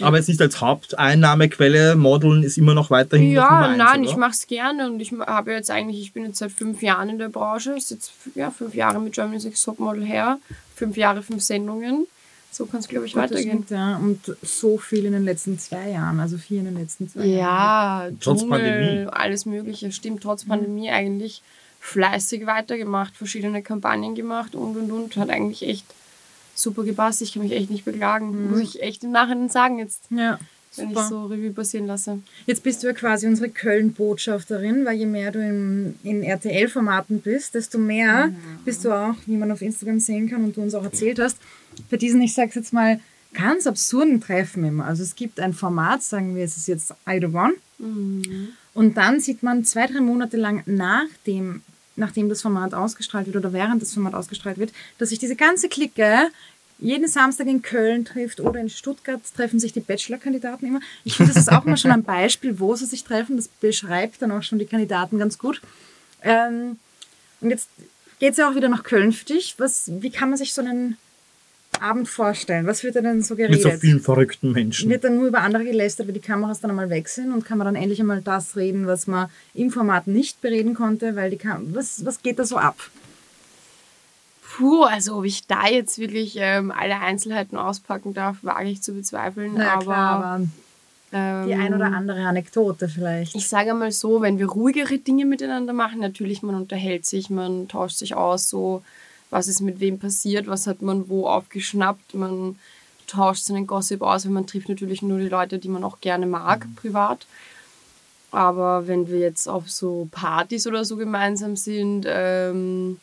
[0.00, 4.10] aber jetzt nicht als Haupteinnahmequelle, Modeln ist immer noch weiterhin Ja, eins, nein, oder?
[4.10, 7.08] ich mache es gerne und ich habe jetzt eigentlich, ich bin jetzt seit fünf Jahren
[7.10, 10.38] in der Branche, ist jetzt ja, fünf Jahre mit Germany's Next Topmodel her,
[10.74, 12.06] fünf Jahre, fünf Sendungen.
[12.50, 13.64] So kann es, glaube ich, Gut, weitergehen.
[13.64, 13.96] stimmt, ja.
[13.96, 17.38] Und so viel in den letzten zwei Jahren, also vier in den letzten zwei Jahren.
[17.38, 19.06] Ja, Trotz Dschungel, Pandemie.
[19.10, 19.90] alles Mögliche.
[19.90, 20.20] Stimmt, Mhm.
[20.20, 21.42] trotz Pandemie eigentlich
[21.80, 25.16] fleißig weitergemacht, verschiedene Kampagnen gemacht und und und.
[25.16, 25.84] Hat eigentlich echt
[26.54, 27.22] super gepasst.
[27.22, 28.50] Ich kann mich echt nicht beklagen.
[28.50, 30.38] Muss ich echt im Nachhinein sagen, jetzt, Ja,
[30.76, 30.90] wenn Mhm.
[30.90, 31.02] super.
[31.02, 32.18] ich so Revue passieren lasse.
[32.46, 37.54] Jetzt bist du ja quasi unsere Köln-Botschafterin, weil je mehr du in, in RTL-Formaten bist,
[37.54, 38.32] desto mehr
[38.64, 41.38] bist du auch, wie man auf Instagram sehen kann und du uns auch erzählt hast,
[41.90, 43.00] bei diesen, ich sag's jetzt mal,
[43.32, 44.84] ganz absurden Treffen immer.
[44.84, 47.54] Also es gibt ein Format, sagen wir, es ist jetzt I The One.
[48.74, 51.62] Und dann sieht man zwei, drei Monate lang nach dem,
[51.96, 55.68] nachdem das Format ausgestrahlt wird oder während das Format ausgestrahlt wird, dass sich diese ganze
[55.68, 56.30] Clique
[56.78, 60.80] jeden Samstag in Köln trifft oder in Stuttgart treffen sich die Bachelor-Kandidaten immer.
[61.04, 63.36] Ich finde, das ist auch immer schon ein Beispiel, wo sie sich treffen.
[63.36, 65.62] Das beschreibt dann auch schon die Kandidaten ganz gut.
[66.22, 66.78] Ähm,
[67.40, 67.68] und jetzt
[68.18, 69.54] geht es ja auch wieder nach Köln für dich.
[69.58, 70.96] Was, wie kann man sich so einen
[71.82, 72.66] Abend vorstellen?
[72.66, 73.62] Was wird da denn so geredet?
[73.64, 74.90] Mit so vielen verrückten Menschen.
[74.90, 77.58] Wird dann nur über andere gelästert, weil die Kameras dann einmal weg sind und kann
[77.58, 81.36] man dann endlich einmal das reden, was man im Format nicht bereden konnte, weil die
[81.36, 82.76] Kam was, was geht da so ab?
[84.56, 88.92] Puh, also ob ich da jetzt wirklich ähm, alle Einzelheiten auspacken darf, wage ich zu
[88.92, 89.54] bezweifeln.
[89.54, 90.46] Naja, aber klar, aber
[91.12, 93.34] ähm, die ein oder andere Anekdote vielleicht.
[93.34, 97.68] Ich sage mal so, wenn wir ruhigere Dinge miteinander machen, natürlich, man unterhält sich, man
[97.68, 98.82] tauscht sich aus, so
[99.34, 102.56] was ist mit wem passiert, was hat man wo aufgeschnappt, man
[103.08, 106.24] tauscht seinen Gossip aus, weil man trifft natürlich nur die Leute, die man auch gerne
[106.24, 107.26] mag, privat.
[108.30, 112.98] Aber wenn wir jetzt auf so Partys oder so gemeinsam sind, ähm,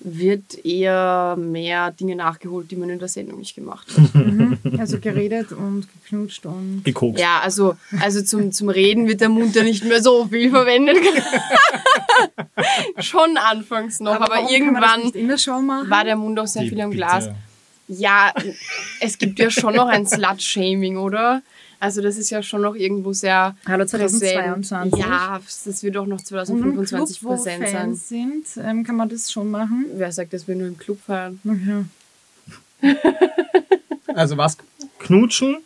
[0.00, 4.10] wird eher mehr Dinge nachgeholt, die man in der Sendung nicht gemacht hat.
[4.78, 6.82] Also geredet und geknutscht und.
[6.84, 7.20] Gekokst.
[7.20, 10.96] Ja, also, also zum, zum Reden wird der Mund ja nicht mehr so viel verwendet.
[13.00, 17.02] Schon anfangs noch, aber, das irgendwann war der Mund auch sehr Die viel am Bitte.
[17.02, 17.28] Glas.
[17.88, 18.32] Ja,
[19.00, 21.42] es gibt ja schon noch ein Slut-Shaming, oder?
[21.78, 24.66] Also das ist ja schon noch irgendwo sehr Hallo präsent.
[24.66, 24.98] 2022.
[24.98, 27.72] Ja, das wird auch noch und im Club, 2025 wo präsent sein.
[27.72, 29.84] Fans sind, ähm, kann man das schon machen.
[29.94, 31.40] Wer sagt, dass wir nur im Club feiern?
[32.82, 32.94] Okay.
[34.14, 34.56] Also was?
[34.98, 35.58] Knutschen?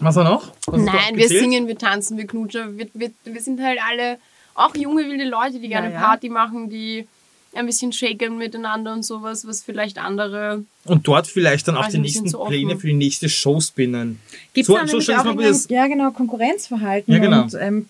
[0.00, 0.52] Was war noch?
[0.66, 2.76] Was Nein, wir singen, wir tanzen, wir knutschen.
[2.76, 4.18] Wir, wir, wir sind halt alle
[4.58, 6.00] auch junge, wilde Leute, die gerne Ja, ja.
[6.00, 7.06] Party machen, die
[7.54, 10.64] ein bisschen shaken miteinander und sowas, was vielleicht andere.
[10.84, 12.30] Und dort vielleicht dann auch die nächsten.
[12.46, 14.20] Pläne für die nächste Show spinnen.
[14.52, 17.42] Gibt es So- da so ich auch irgendein- das- ja, genau, Konkurrenzverhalten Ja, genau.
[17.42, 17.88] und ähm,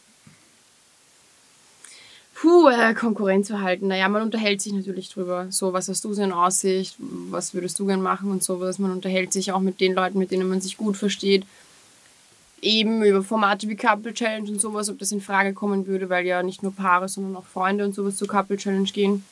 [2.40, 3.88] Puh, äh, Konkurrenzverhalten.
[3.88, 5.48] Naja, man unterhält sich natürlich drüber.
[5.50, 6.94] So, was hast du so in Aussicht?
[6.98, 8.78] Was würdest du gern machen und sowas?
[8.78, 11.44] Man unterhält sich auch mit den Leuten, mit denen man sich gut versteht.
[12.60, 16.26] Eben über Formate wie Couple Challenge und sowas, ob das in Frage kommen würde, weil
[16.26, 19.24] ja nicht nur Paare, sondern auch Freunde und sowas zur Couple Challenge gehen.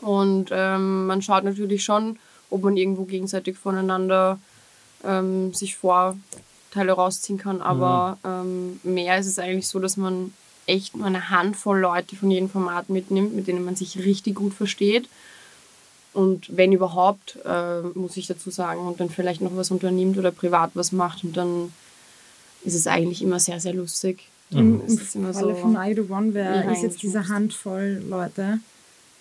[0.00, 4.38] Und ähm, man schaut natürlich schon, ob man irgendwo gegenseitig voneinander
[5.04, 7.60] ähm, sich Vorteile rausziehen kann.
[7.60, 10.32] Aber ähm, mehr ist es eigentlich so, dass man
[10.66, 14.54] echt nur eine Handvoll Leute von jedem Format mitnimmt, mit denen man sich richtig gut
[14.54, 15.08] versteht.
[16.12, 20.32] Und wenn überhaupt, äh, muss ich dazu sagen, und dann vielleicht noch was unternimmt oder
[20.32, 21.72] privat was macht und dann
[22.64, 24.28] ist es eigentlich immer sehr, sehr lustig.
[24.50, 27.28] Im, Es im ist immer Falle so- von I Do One, wer ist jetzt diese.
[27.28, 28.58] Handvoll Leute?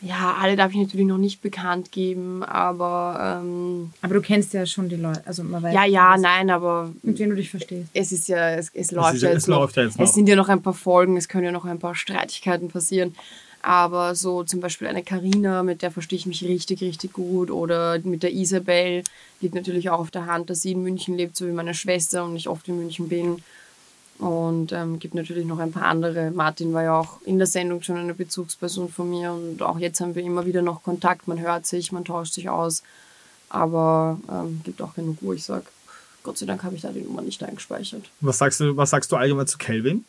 [0.01, 4.65] Ja, alle darf ich natürlich noch nicht bekannt geben, aber ähm, Aber du kennst ja
[4.65, 5.21] schon die Leute.
[5.25, 7.89] Also man weiß, ja, ja, nein, aber mit denen du dich verstehst.
[7.93, 9.59] es ist ja, es, es läuft ja- jetzt es noch.
[9.59, 10.05] läuft ja jetzt noch.
[10.05, 13.13] Es sind ja noch ein paar Folgen, es können ja noch ein paar Streitigkeiten passieren.
[13.61, 17.51] Aber so zum Beispiel eine Karina, mit der verstehe ich mich richtig, richtig gut.
[17.51, 19.03] Oder mit der Isabel
[19.41, 22.23] liegt natürlich auch auf der Hand, dass sie in München lebt, so wie meine Schwester
[22.23, 23.43] und ich oft in München bin.
[24.17, 26.31] Und ähm, gibt natürlich noch ein paar andere.
[26.31, 30.01] Martin war ja auch in der Sendung schon eine Bezugsperson von mir und auch jetzt
[30.01, 31.27] haben wir immer wieder noch Kontakt.
[31.27, 32.83] Man hört sich, man tauscht sich aus.
[33.49, 35.65] Aber ähm, gibt auch genug, wo ich sage,
[36.23, 38.03] Gott sei Dank habe ich da die Nummer nicht eingespeichert.
[38.21, 40.05] Was sagst du, was sagst du allgemein zu Kelvin?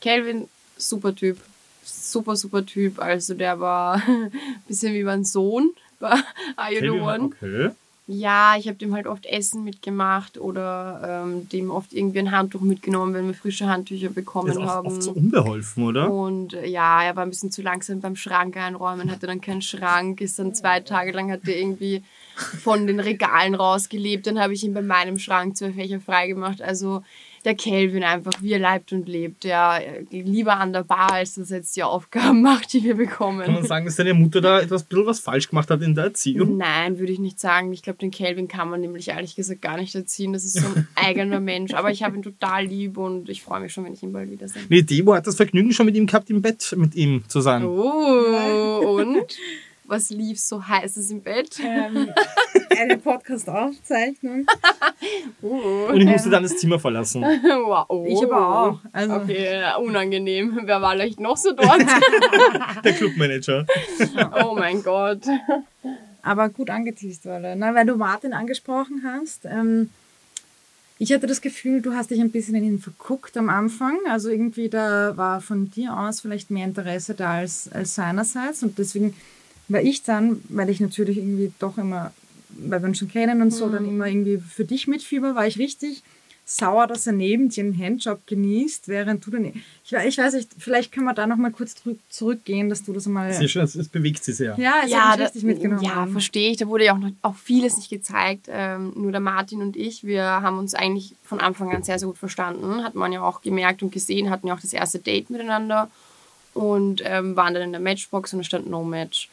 [0.00, 1.38] Kelvin, super Typ.
[1.84, 2.98] Super, super Typ.
[3.00, 4.32] Also der war ein
[4.68, 7.24] bisschen wie mein Sohn bei One.
[7.24, 7.70] okay.
[8.08, 12.60] Ja, ich habe dem halt oft Essen mitgemacht oder ähm, dem oft irgendwie ein Handtuch
[12.60, 14.86] mitgenommen, wenn wir frische Handtücher Ist bekommen auch haben.
[14.88, 16.10] oft so unbeholfen, oder?
[16.10, 19.62] Und äh, ja, er war ein bisschen zu langsam beim Schrank einräumen, hatte dann keinen
[19.62, 22.02] Schrank, ist dann zwei Tage lang, hat er irgendwie
[22.34, 24.26] von den Regalen rausgelebt.
[24.26, 26.60] Dann habe ich ihm bei meinem Schrank zwei Fächer freigemacht.
[26.60, 27.04] Also
[27.44, 29.44] der Kelvin einfach, wie er leibt und lebt.
[29.44, 29.78] Ja,
[30.10, 33.46] lieber an der Bar, als dass er jetzt die Aufgaben macht, die wir Kann man
[33.46, 33.66] bekommen.
[33.66, 36.56] sagen, dass deine Mutter da etwas bisschen was falsch gemacht hat in der Erziehung?
[36.56, 37.72] Nein, würde ich nicht sagen.
[37.72, 40.32] Ich glaube, den Kelvin kann man nämlich ehrlich gesagt gar nicht erziehen.
[40.32, 41.74] Das ist so ein eigener Mensch.
[41.74, 44.30] Aber ich habe ihn total lieb und ich freue mich schon, wenn ich ihn bald
[44.30, 44.62] wiedersehe.
[44.68, 47.64] Nee, Debo hat das Vergnügen schon mit ihm gehabt, im Bett mit ihm zu sein.
[47.64, 49.16] Oh, und?
[49.84, 51.58] Was lief so heißes im Bett?
[51.60, 52.08] Ähm,
[52.78, 54.46] eine Podcast-Aufzeichnung.
[55.42, 55.86] Oh.
[55.90, 57.22] Und ich musste dann das Zimmer verlassen.
[57.42, 57.84] Wow.
[57.88, 58.06] Oh.
[58.08, 58.80] Ich aber auch.
[58.92, 60.60] Also, Okay, unangenehm.
[60.64, 61.84] Wer war vielleicht noch so dort?
[62.84, 63.66] Der Clubmanager.
[64.44, 65.22] oh mein Gott.
[66.22, 67.54] aber gut angeteased wurde.
[67.56, 69.44] Na, weil du Martin angesprochen hast.
[69.44, 69.90] Ähm,
[70.98, 73.98] ich hatte das Gefühl, du hast dich ein bisschen in ihn verguckt am Anfang.
[74.08, 78.62] Also irgendwie da war von dir aus vielleicht mehr Interesse da als, als seinerseits.
[78.62, 79.14] Und deswegen
[79.68, 82.12] war ich dann, weil ich natürlich irgendwie doch immer,
[82.50, 85.58] weil wir uns schon kennen und so, dann immer irgendwie für dich mitfieber, war ich
[85.58, 86.02] richtig
[86.44, 90.50] sauer, dass er neben dir einen Handjob genießt, während du dann, ich, ich weiß nicht,
[90.58, 93.74] vielleicht können wir da nochmal kurz zurück, zurückgehen, dass du das mal, Sehr schön, es
[93.74, 94.56] es bewegt sie sehr.
[94.58, 95.82] ja, es ja, hat mich da, richtig mitgenommen.
[95.82, 96.56] ja, verstehe ich.
[96.56, 98.48] Da wurde ja auch noch auch vieles nicht gezeigt.
[98.50, 102.08] Ähm, nur der Martin und ich, wir haben uns eigentlich von Anfang an sehr, sehr
[102.08, 102.82] gut verstanden.
[102.82, 105.90] Hat man ja auch gemerkt und gesehen, hatten ja auch das erste Date miteinander
[106.54, 109.28] und ähm, waren dann in der Matchbox und da stand No Match.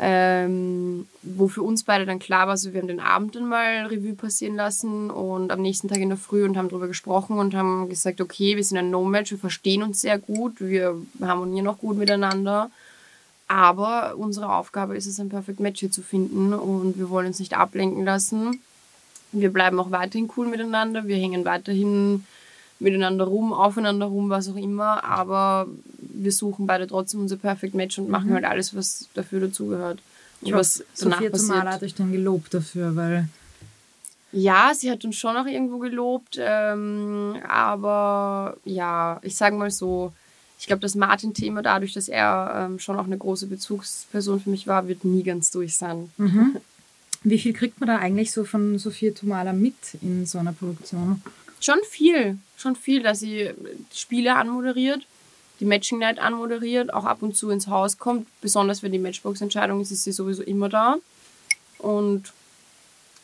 [0.00, 3.86] Ähm, wo für uns beide dann klar war, also wir haben den Abend dann mal
[3.86, 7.54] Revue passieren lassen und am nächsten Tag in der Früh und haben darüber gesprochen und
[7.54, 11.78] haben gesagt, okay, wir sind ein No-Match, wir verstehen uns sehr gut, wir harmonieren auch
[11.78, 12.70] gut miteinander.
[13.46, 17.38] Aber unsere Aufgabe ist es, ein Perfect Match hier zu finden und wir wollen uns
[17.38, 18.60] nicht ablenken lassen.
[19.30, 22.24] Wir bleiben auch weiterhin cool miteinander, wir hängen weiterhin
[22.80, 25.66] miteinander rum, aufeinander rum, was auch immer, aber
[25.98, 30.00] wir suchen beide trotzdem unser Perfect Match und machen halt alles, was dafür dazugehört.
[30.40, 31.74] Und Ich was hoffe, danach Sophia Tomala passiert.
[31.74, 33.28] hat euch dann gelobt dafür, weil
[34.32, 40.12] Ja, sie hat uns schon auch irgendwo gelobt, ähm, aber ja, ich sage mal so,
[40.58, 44.66] ich glaube, das Martin-Thema, dadurch, dass er ähm, schon auch eine große Bezugsperson für mich
[44.66, 46.10] war, wird nie ganz durch sein.
[47.22, 51.22] wie viel kriegt man da eigentlich so von Sophia Tomala mit in so einer Produktion?
[51.64, 53.50] Schon viel, schon viel, dass sie
[53.90, 55.06] Spiele anmoderiert,
[55.60, 58.26] die Matching Night anmoderiert, auch ab und zu ins Haus kommt.
[58.42, 60.96] Besonders wenn die Matchbox-Entscheidung ist, ist sie sowieso immer da.
[61.78, 62.34] Und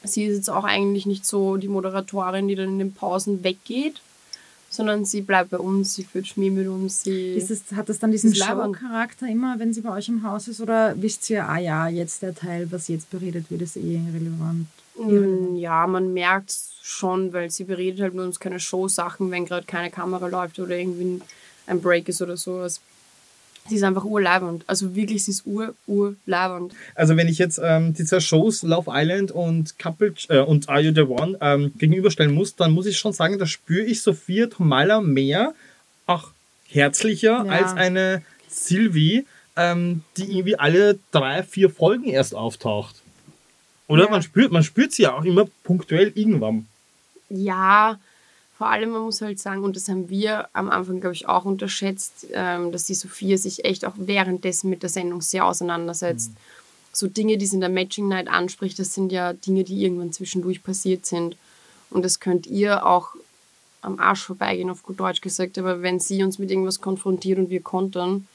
[0.05, 4.01] sie ist jetzt auch eigentlich nicht so die Moderatorin, die dann in den Pausen weggeht,
[4.71, 7.03] sondern sie bleibt bei uns, sie führt Schmäh mit uns.
[7.03, 8.35] Sie Ist es, hat das dann diesen.
[8.35, 10.63] Show-Charakter immer, wenn sie bei euch im Haus ist?
[10.63, 14.67] Oder wisst ihr, ah ja, jetzt der Teil, was jetzt beredet wird, ist eh irrelevant?
[15.07, 19.67] Mm, Ja, man merkt schon, weil sie beredet halt mit uns keine Show-Sachen, wenn gerade
[19.67, 21.21] keine Kamera läuft oder irgendwie
[21.67, 22.81] ein Break ist oder sowas.
[23.69, 24.65] Sie ist einfach urleibend.
[24.67, 26.73] Also wirklich, sie ist ur, urleibend.
[26.95, 30.81] Also wenn ich jetzt ähm, die zwei Shows Love Island und Couple äh, und Are
[30.81, 34.47] You the One ähm, gegenüberstellen muss, dann muss ich schon sagen, da spüre ich Sophia
[34.47, 35.55] Tomala mehr,
[36.07, 36.31] auch
[36.69, 37.53] herzlicher Ja.
[37.53, 42.97] als eine Sylvie, ähm, die irgendwie alle drei, vier Folgen erst auftaucht.
[43.91, 44.11] Oder Ja.
[44.11, 46.67] man spürt, man spürt sie ja auch immer punktuell irgendwann.
[47.29, 47.99] Ja,
[48.57, 51.45] vor allem, man muss halt sagen, und das haben wir am Anfang, glaube ich, auch
[51.45, 56.31] unterschätzt, ähm, dass die Sophia sich echt auch währenddessen mit der Sendung sehr auseinandersetzt.
[56.93, 60.13] So Dinge, die sie in der Matching Night anspricht, das sind ja Dinge, die irgendwann
[60.13, 61.37] zwischendurch passiert sind.
[61.91, 63.09] Und das könnt ihr auch
[63.83, 65.59] am Arsch vorbeigehen, auf gut Deutsch gesagt.
[65.59, 68.29] Aber wenn sie uns mit irgendwas konfrontiert und wir kontern,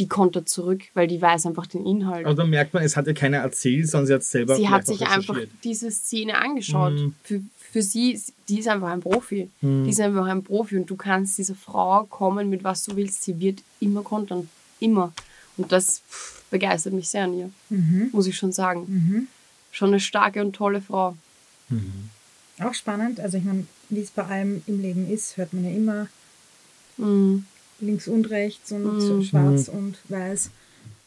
[0.00, 2.26] die kontert zurück, weil die weiß einfach den Inhalt.
[2.26, 4.86] Also da merkt man, es hat ja keiner erzählt, sondern sie hat selber sie hat
[4.86, 6.94] sich einfach diese Szene angeschaut.
[6.94, 7.14] Mhm.
[7.22, 9.50] Für, für sie, die ist einfach ein Profi.
[9.60, 9.84] Mhm.
[9.84, 13.22] Die ist einfach ein Profi und du kannst dieser Frau kommen mit was du willst.
[13.22, 14.48] Sie wird immer kontern.
[14.80, 15.12] Immer.
[15.56, 16.02] Und das
[16.50, 17.50] begeistert mich sehr an ihr.
[17.68, 18.08] Mhm.
[18.12, 18.86] Muss ich schon sagen.
[18.88, 19.28] Mhm.
[19.70, 21.16] Schon eine starke und tolle Frau.
[22.58, 23.20] Auch spannend.
[23.20, 26.08] Also ich meine, wie es bei allem im Leben ist, hört man ja immer
[27.00, 27.44] Mhm.
[27.80, 28.84] Links und rechts und
[29.18, 29.22] Mhm.
[29.24, 30.50] schwarz und weiß.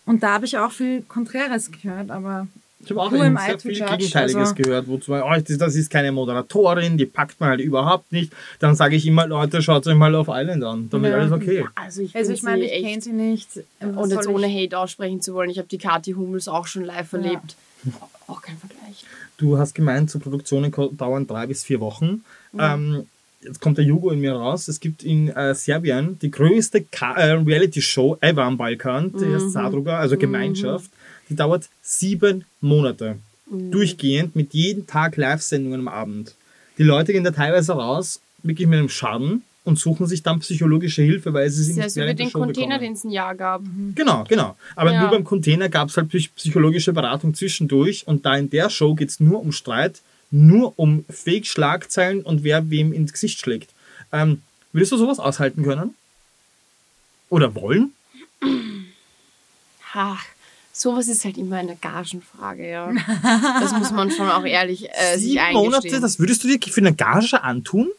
[0.06, 2.48] Und da habe ich auch viel Konträres gehört, aber
[2.84, 3.98] Ich habe auch sehr viel judge?
[3.98, 7.62] Gegenteiliges Also- gehört, wo zum Beispiel, oh, das, ist keine Moderatorin, die packt man halt
[7.62, 8.34] überhaupt nicht.
[8.60, 11.20] Dann sage ich immer, Leute, schaut euch mal Love Island an, dann wird Ja.
[11.20, 11.66] alles okay.
[11.76, 13.48] Also ich, also ich meine, sie ich kenne sie nicht.
[13.80, 16.84] Was Und jetzt ohne Hate aussprechen zu wollen, ich habe die Kathi Hummels auch schon
[16.84, 17.20] live Ja.
[17.20, 17.56] erlebt.
[18.28, 19.06] Auch kein Vergleich.
[19.38, 22.24] Du hast gemeint, so Produktionen dauern drei bis vier Wochen.
[22.54, 22.60] Mhm.
[22.60, 23.08] Ähm,
[23.44, 24.68] jetzt kommt der Jugo in mir raus.
[24.68, 29.34] Es gibt in äh, Serbien die größte Ka äh, Reality-Show ever am Balkan, die Mhm.
[29.36, 30.90] heißt Sadruga, also Gemeinschaft.
[31.30, 33.18] Die dauert sieben Monate.
[33.50, 33.72] Mhm.
[33.72, 36.36] Durchgehend mit jeden Tag Live-Sendungen am Abend.
[36.78, 41.02] Die Leute gehen da teilweise raus, wirklich mit einem Schaden und suchen sich dann psychologische
[41.04, 43.12] Hilfe, weil sie Das sich nicht wie während der den Show Container, den es ein
[43.12, 43.62] Jahr gab.
[43.96, 44.58] Genau, genau.
[44.76, 45.02] Aber Ja.
[45.02, 48.96] nur beim Container gab es halt psych- psychologische Beratung zwischendurch und da in der Show
[48.96, 50.02] geht es nur um Streit,
[50.34, 53.70] nur um Fake-Schlagzeilen und wer wem ins Gesicht schlägt.
[54.12, 55.94] Ähm, würdest du sowas aushalten können?
[57.30, 57.94] Oder wollen?
[59.94, 60.26] Ach,
[60.72, 62.92] sowas ist halt immer eine Gagenfrage, ja.
[63.62, 66.02] Das muss man schon auch ehrlich äh, sich Sieben Monate, eingestehen.
[66.02, 67.90] das würdest du dir für eine Gage antun?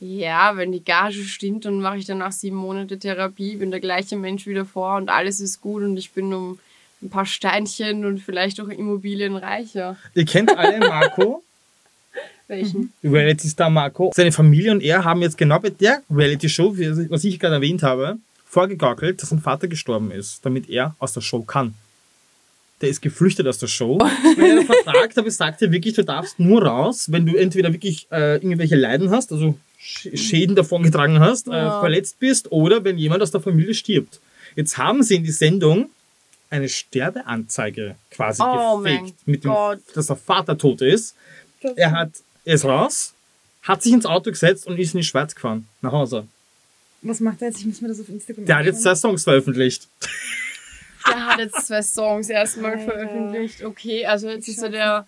[0.00, 4.16] Ja, wenn die Gage stimmt, dann mache ich danach sieben Monate Therapie, bin der gleiche
[4.16, 6.58] Mensch wie davor und alles ist gut und ich bin um
[7.02, 9.96] ein paar Steinchen und vielleicht auch Immobilien reicher.
[10.14, 11.42] Ihr kennt alle Marco,
[12.50, 12.92] Welchen?
[13.04, 14.12] Reality-Star Marco.
[14.14, 16.76] Seine Familie und er haben jetzt genau bei der Reality-Show,
[17.08, 21.20] was ich gerade erwähnt habe, vorgegaukelt, dass sein Vater gestorben ist, damit er aus der
[21.20, 21.74] Show kann.
[22.80, 23.98] Der ist geflüchtet aus der Show.
[24.36, 28.06] Weil der Vertrag da besagt ja wirklich, du darfst nur raus, wenn du entweder wirklich
[28.10, 31.80] äh, irgendwelche Leiden hast, also Sch Schäden davongetragen hast, äh, Ja.
[31.80, 34.18] verletzt bist oder wenn jemand aus der Familie stirbt.
[34.56, 35.88] Jetzt haben sie in die Sendung
[36.50, 39.78] eine Sterbeanzeige quasi Oh gefaked, mit dem, Gott.
[39.94, 41.14] dass der Vater tot ist.
[41.76, 43.12] Er hat, er ist raus,
[43.62, 46.26] hat sich ins Auto gesetzt und ist in die Schweiz gefahren, nach Hause.
[47.02, 47.60] Was macht er jetzt?
[47.60, 48.94] Ich muss mir das auf Instagram Der hat jetzt zwei.
[48.94, 49.88] Songs veröffentlicht.
[51.06, 52.84] Der hat jetzt zwei Songs erstmal Alter.
[52.84, 53.64] veröffentlicht.
[53.64, 55.06] Okay, also jetzt Ich ist er der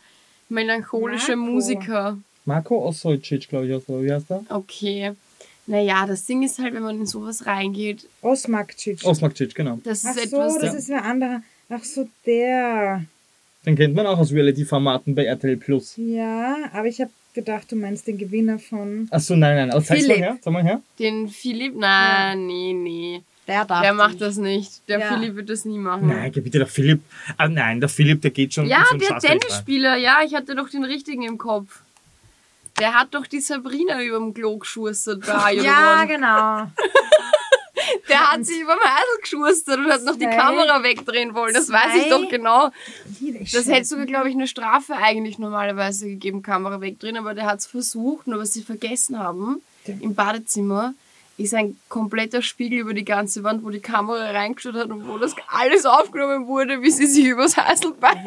[0.49, 1.53] melancholische Marco.
[1.53, 2.19] Musiker.
[2.45, 4.43] Marco Osojcic, glaube ich, oder wie heißt der?
[4.49, 5.13] Okay.
[5.67, 9.05] Naja, das Ding ist halt, wenn man in sowas reingeht, Osmakcic.
[9.05, 9.79] Osmakcic, genau.
[9.85, 10.59] das Ach ist so, etwas.
[10.59, 11.43] das ist ein anderer.
[11.69, 13.05] Ach so, der.
[13.65, 15.93] Den kennt man auch aus Reality-Formaten bei RTL Plus.
[15.97, 19.09] Ja, aber ich habe gedacht, du meinst den Gewinner von.
[19.11, 20.81] Achso, nein, nein, also zeig's mal her, sag mal her.
[20.99, 23.23] Den Philipp, nein, nee, nee.
[23.49, 23.83] Der darf.
[23.83, 24.87] Der macht das nicht.
[24.89, 25.09] Der Ja.
[25.15, 26.07] Philipp wird das nie machen.
[26.07, 27.03] Nein, bitte, der Philipp.
[27.37, 29.19] Ah, nein, der Philipp, der geht schon Ja, so der.
[29.19, 31.81] Tennisspieler, ja, ich hatte doch den richtigen im Kopf.
[32.79, 36.71] Der hat doch die Sabrina überm Klo geschustert bei Ja, genau.
[38.09, 40.27] Der hat sie überm Heidel geschustert und hat noch die.
[40.27, 41.55] Kamera wegdrehen wollen.
[41.55, 42.71] Das weiß ich doch genau.
[43.53, 47.61] Das hätte sogar, glaube ich, eine Strafe eigentlich normalerweise gegeben, Kamera wegdrehen, aber der hat
[47.61, 48.27] es versucht.
[48.27, 50.95] Nur was sie vergessen haben, im Badezimmer
[51.39, 55.19] ist ein kompletter Spiegel über die ganze Wand, wo die Kamera reingeschaut hat und wo
[55.19, 58.25] das alles aufgenommen wurde, wie sie sich übers Heißelbein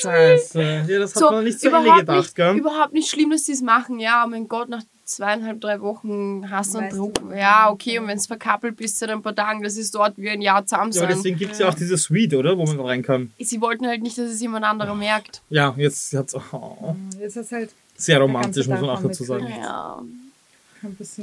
[0.00, 0.84] Scheiße.
[0.88, 2.56] Ja, das hat man nicht zu Ende gedacht, nicht, gell?
[2.56, 4.00] Überhaupt nicht schlimm, dass sie es machen.
[4.00, 7.14] Ja, oh mein Gott, nach zweieinhalb, drei Wochen hast du einen Weißt Druck.
[7.14, 7.32] du.
[7.36, 10.30] Ja, okay, und wenn es verkappelt bist seit ein paar Tagen, das ist dort wie
[10.30, 11.16] ein Jahr zusammen Ja, aber sein.
[11.18, 12.56] deswegen gibt's ja auch diese Suite, oder?
[12.56, 13.32] Wo man rein kann.
[13.38, 15.42] Sie wollten halt nicht, dass es jemand anderer merkt.
[15.50, 19.46] Ja, jetzt hat's oh, Jetzt ist halt sehr romantisch, muss man auch dazu sagen.
[19.48, 20.02] Ja.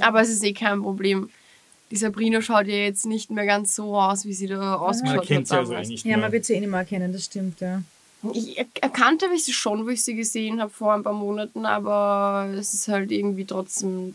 [0.01, 1.29] Aber es ist eh kein Problem.
[1.91, 5.27] Die Sabrina schaut ja jetzt nicht mehr ganz so aus, wie sie da Man ausgeschaut
[5.27, 5.87] kennt hat sie also damals.
[5.89, 7.81] eigentlich ja, man wird sie eh nicht mehr erkennen, das stimmt, ja.
[8.33, 11.13] Ich er- erkannte habe ich sie schon, wo ich sie gesehen habe vor ein paar
[11.13, 14.13] Monaten, aber es ist halt irgendwie trotzdem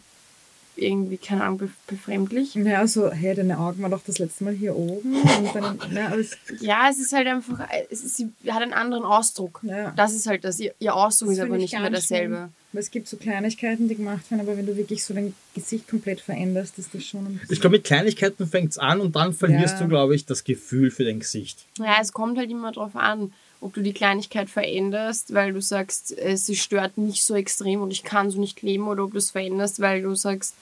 [0.78, 2.54] irgendwie, keine Ahnung, be befremdlich.
[2.54, 5.14] Ja, so, hey, deine Augen waren doch das letzte Mal hier oben.
[5.22, 8.74] Und dann, ja, aber es, Ja, es ist halt einfach, es ist, sie hat einen
[8.74, 9.60] anderen Ausdruck.
[9.62, 9.92] ja.
[9.96, 10.60] Das ist halt das.
[10.60, 12.34] Ihr, ihr Ausdruck Das ist aber nicht mehr dasselbe.
[12.36, 12.48] schlimm.
[12.72, 15.88] Weil es gibt so Kleinigkeiten, die gemacht werden, aber wenn du wirklich so dein Gesicht
[15.88, 17.54] komplett veränderst, ist das schon ein bisschen...
[17.54, 19.80] Ich glaube, mit Kleinigkeiten fängt's an und dann verlierst Ja.
[19.84, 21.64] du, glaube ich, das Gefühl für dein Gesicht.
[21.78, 23.32] Ja, es kommt halt immer drauf an,
[23.66, 27.90] ob du die Kleinigkeit veränderst, weil du sagst, äh, sie stört nicht so extrem und
[27.90, 30.54] ich kann so nicht leben, oder ob du es veränderst, weil du sagst,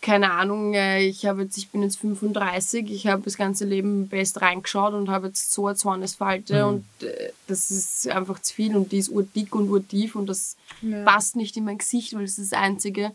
[0.00, 4.08] keine Ahnung, äh, ich habe jetzt, ich bin jetzt 35, ich habe das ganze Leben
[4.08, 6.68] best reingeschaut und habe jetzt so eine Zornesfalte Mhm.
[7.00, 10.56] und äh, das ist einfach zu viel und die ist urdick und urtief und das
[10.82, 11.04] Ja.
[11.04, 13.12] passt nicht in mein Gesicht, weil das ist das Einzige.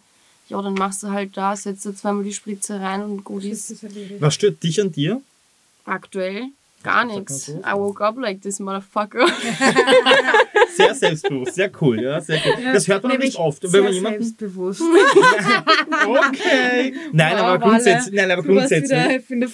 [0.49, 3.83] ja, dann machst du halt da, setzt du zweimal die Spritze rein und gut ist.
[4.19, 5.21] Was stört dich an dir?
[5.83, 6.47] Aktuell
[6.83, 7.49] gar nichts.
[7.63, 9.27] I woke up like this motherfucker.
[10.77, 12.73] Sehr selbstbewusst, sehr cool, ja, sehr cool.
[12.73, 13.61] das hört man nicht oft.
[13.71, 14.81] Wenn man jemanden, selbstbewusst.
[16.07, 16.93] okay.
[17.11, 18.99] Nein, Wow, aber grundsätzlich, nein, aber grundsätzlich.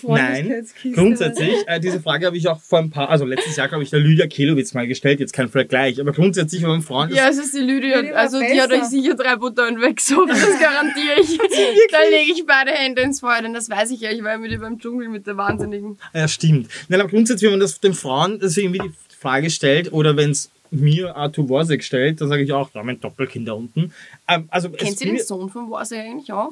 [0.07, 3.84] Nein, grundsätzlich, äh, diese Frage habe ich auch vor ein paar, also letztes Jahr, glaube
[3.84, 7.17] ich, der Lydia Kelowitz mal gestellt, jetzt kein Vergleich, aber grundsätzlich, wenn man Freund ist,
[7.17, 7.99] ja, es ist die Lydia.
[8.13, 11.38] Also die hat euch sicher drei Buttern weggesoffen, das garantiere ich.
[11.91, 14.11] da lege ich beide Hände ins Feuer, denn das weiß ich ja.
[14.11, 15.97] Ich war ja mit ihr beim Dschungel mit der Wahnsinnigen.
[16.13, 16.69] Ja, stimmt.
[16.88, 20.32] Nein, aber grundsätzlich, wenn man das den Frauen das irgendwie die Frage stellt oder wenn
[20.32, 23.53] es mir Arthur Worsek stellt, dann sage ich auch, da haben wir ein Doppelkind da
[23.53, 23.93] unten.
[24.28, 26.51] Ähm, also Kennt ihr den Sohn von Warsaw eigentlich auch?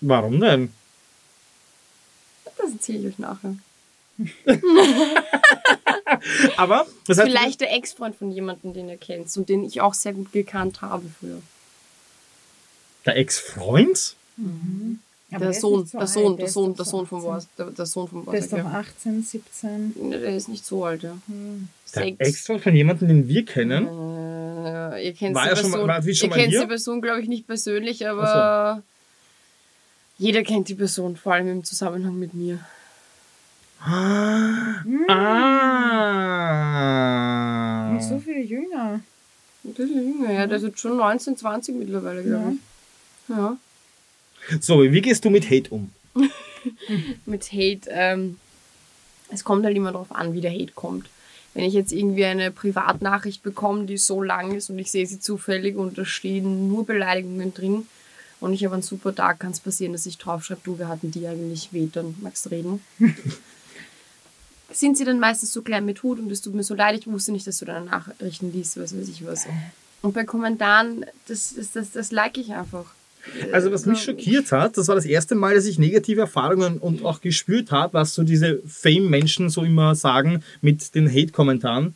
[0.00, 0.72] Warum denn?
[2.58, 3.56] Das erzähle ich euch nachher.
[6.56, 9.94] Aber das heißt, Vielleicht der Ex-Freund von jemandem, den ihr kennt und den ich auch
[9.94, 11.40] sehr gut gekannt habe früher.
[13.06, 14.14] der Ex-Freund?
[15.30, 17.28] Aber Der Sohn, so der Sohn, der der Sohn, der so Sohn von 18.
[17.28, 17.48] Warsaw.
[17.58, 18.64] Der, der Sohn von Der ist doch Ja.
[18.66, 20.10] 18, 17.
[20.10, 21.16] Der ist nicht so alt, ja.
[21.94, 22.18] Der Sechs.
[22.20, 23.86] Ex-Freund von jemandem, den wir kennen?
[23.86, 26.60] Äh, ihr kennt War die er schon mal- Person, war schon ihr mal kennt hier?
[26.60, 28.82] die Person, glaube ich, nicht persönlich, aber
[30.18, 32.58] jeder kennt die Person, vor allem im Zusammenhang mit mir.
[33.80, 34.82] Ah.
[36.14, 37.90] ah.
[37.92, 39.00] Nicht so viel jünger.
[39.62, 42.58] Und Der ist jünger, ja, der ist jetzt schon 19, 20 mittlerweile, glaube ich.
[43.34, 43.56] Ja.
[44.60, 45.90] So, wie gehst du mit Hate um?
[47.26, 48.38] Mit Hate, ähm,
[49.30, 51.08] es kommt halt immer darauf an, wie der Hate kommt.
[51.54, 55.20] Wenn ich jetzt irgendwie eine Privatnachricht bekomme, die so lang ist und ich sehe sie
[55.20, 57.86] zufällig und da stehen nur Beleidigungen drin
[58.40, 61.12] und ich habe einen super Tag, kann es passieren, dass ich draufschreibe, du, wir hatten
[61.12, 62.82] die eigentlich weh, dann magst du reden.
[64.72, 67.06] Sind sie dann meistens so klein mit Hut und es tut mir so leid, ich
[67.06, 69.46] wusste nicht, dass du deine Nachrichten liest, was weiß ich was.
[70.02, 72.92] Und bei Kommentaren, das, das, das, das like ich einfach.
[73.52, 77.04] Also was mich schockiert hat, das war das erste Mal, dass ich negative Erfahrungen und
[77.04, 81.94] auch gespürt habe, was so diese Fame-Menschen so immer sagen mit den Hate-Kommentaren,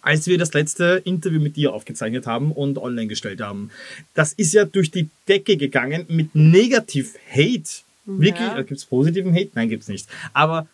[0.00, 3.70] als wir das letzte Interview mit dir aufgezeichnet haben und online gestellt haben.
[4.14, 7.82] Das ist ja durch die Decke gegangen mit Negativ-Hate.
[8.04, 8.40] Wirklich?
[8.40, 8.62] Ja.
[8.62, 9.50] Gibt es positiven Hate?
[9.54, 10.08] Nein, gibt's nicht.
[10.32, 10.66] Aber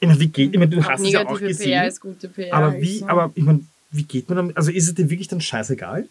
[0.00, 1.70] meine, wie geht, ich meine, du hast es ja auch gesehen.
[1.70, 2.54] PR ist gute PR.
[2.54, 3.60] aber wie, aber ich meine,
[3.90, 4.56] wie geht man damit?
[4.56, 6.06] Also ist es dir wirklich dann scheißegal?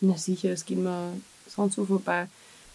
[0.00, 1.12] Na sicher, es geht mir
[1.50, 2.26] sonst wo vorbei.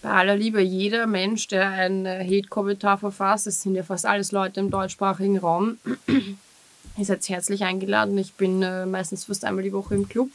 [0.01, 4.31] Bei aller Liebe, jeder Mensch, der einen äh, Hate-Kommentar verfasst, das sind ja fast alles
[4.31, 5.77] Leute im deutschsprachigen Raum,
[6.97, 8.17] ihr seid herzlich eingeladen.
[8.17, 10.29] Ich bin äh, meistens fast einmal die Woche im Club.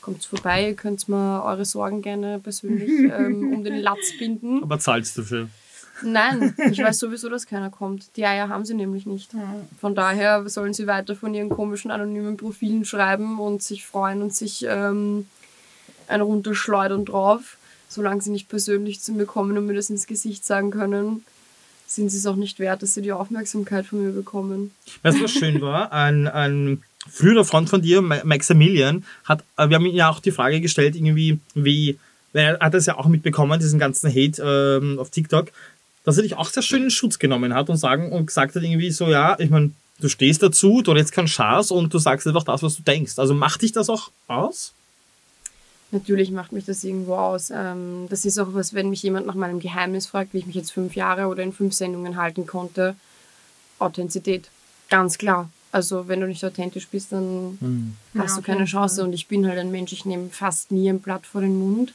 [0.00, 4.62] Kommt vorbei, ihr könnt mir eure Sorgen gerne persönlich ähm, um den Latz binden.
[4.62, 5.48] Aber zahlst du dafür?
[6.02, 8.16] Nein, ich weiß sowieso, dass keiner kommt.
[8.16, 9.32] Die Eier haben sie nämlich nicht.
[9.80, 14.34] Von daher sollen sie weiter von ihren komischen anonymen Profilen schreiben und sich freuen und
[14.34, 15.26] sich ähm,
[16.06, 17.57] ein runterschleudern drauf.
[17.88, 21.24] Solange sie nicht persönlich zu mir kommen und mir das ins Gesicht sagen können,
[21.86, 24.72] sind sie es auch nicht wert, dass sie die Aufmerksamkeit von mir bekommen.
[25.02, 25.90] Weißt du, was schön war?
[25.90, 30.20] Ein, ein früherer Freund von dir, Ma- Maximilian, hat, äh, wir haben ihm ja auch
[30.20, 31.98] die Frage gestellt, irgendwie, wie,
[32.34, 34.42] er hat das ja auch mitbekommen, diesen ganzen Hate
[34.82, 35.50] ähm, auf TikTok,
[36.04, 38.62] dass er dich auch sehr schön in Schutz genommen hat und sagen und gesagt hat
[38.62, 39.70] irgendwie so, ja, ich meine,
[40.00, 43.18] du stehst dazu, du jetzt keinen Schaß und du sagst einfach das, was du denkst.
[43.18, 44.74] Also macht dich das auch aus?
[45.90, 47.50] Natürlich macht mich das irgendwo aus.
[47.50, 50.56] Ähm, das ist auch was, wenn mich jemand nach meinem Geheimnis fragt, wie ich mich
[50.56, 52.94] jetzt fünf Jahre oder in fünf Sendungen halten konnte.
[53.78, 54.50] Authentizität.
[54.90, 55.48] Ganz klar.
[55.72, 59.02] Also wenn du nicht authentisch bist, dann hast Ja, du keine Chance.
[59.02, 61.94] Und ich bin halt ein Mensch, ich nehme fast nie ein Blatt vor den Mund.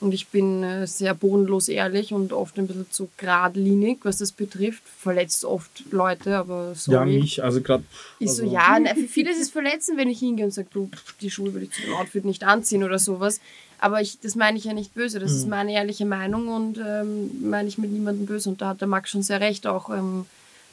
[0.00, 4.32] Und ich bin äh, sehr bodenlos ehrlich und oft ein bisschen zu geradlinig, was das
[4.32, 4.82] betrifft.
[4.98, 6.96] Verletzt oft Leute, aber sorry.
[6.96, 7.84] Ja, mich, also gerade.
[8.18, 10.90] Ich so, ja, na, für viele ist es verletzend, wenn ich hingehe und sage, du,
[11.20, 13.40] die Schuhe will ich zu dem Outfit nicht anziehen oder sowas.
[13.78, 17.30] Aber ich, das meine ich ja nicht böse, das ist meine ehrliche Meinung und ähm,
[17.48, 18.48] meine ich mit niemandem böse.
[18.48, 20.26] Und da hat der Max schon sehr recht, auch ähm,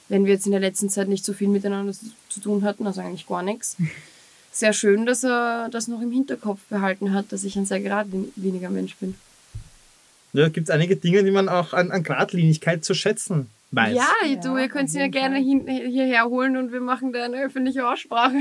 [0.10, 2.88] wenn wir jetzt in der letzten Zeit nicht so viel miteinander zu, zu tun hatten,
[2.88, 3.76] also eigentlich gar nichts.
[4.58, 8.72] Sehr schön, dass er das noch im Hinterkopf behalten hat, dass ich ein sehr geradliniger
[8.72, 9.14] Mensch bin.
[10.34, 13.96] Ja, gibt es einige Dinge, die man auch an, an Gradlinigkeit zu schätzen weiß.
[13.96, 17.24] Ja, Ja, du, ihr könnt ihn ja gerne hin, hierher holen und wir machen da
[17.24, 18.34] eine öffentliche Aussprache.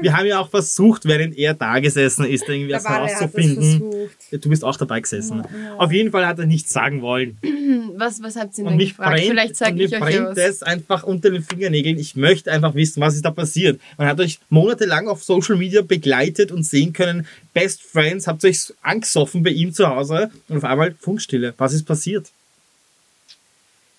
[0.00, 4.10] Wir haben ja auch versucht, während er da gesessen ist, irgendwie Der das Wale herauszufinden.
[4.30, 5.42] Du bist auch dabei gesessen.
[5.78, 7.38] Auf jeden Fall hat er nichts sagen wollen.
[7.94, 9.12] Was, was habt ihr Und denn mich gefragt?
[9.16, 11.98] brennt, Vielleicht und zeige ich euch ja brennt es einfach unter den Fingernägeln.
[11.98, 13.80] Ich möchte einfach wissen, was ist da passiert.
[13.98, 18.72] Man hat euch monatelang auf Social Media begleitet und sehen können, Best Friends, habt euch
[18.82, 21.54] angesoffen bei ihm zu Hause und auf einmal Funkstille.
[21.58, 22.30] Was ist passiert?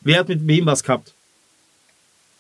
[0.02, 1.14] Wer hat mit wem was gehabt?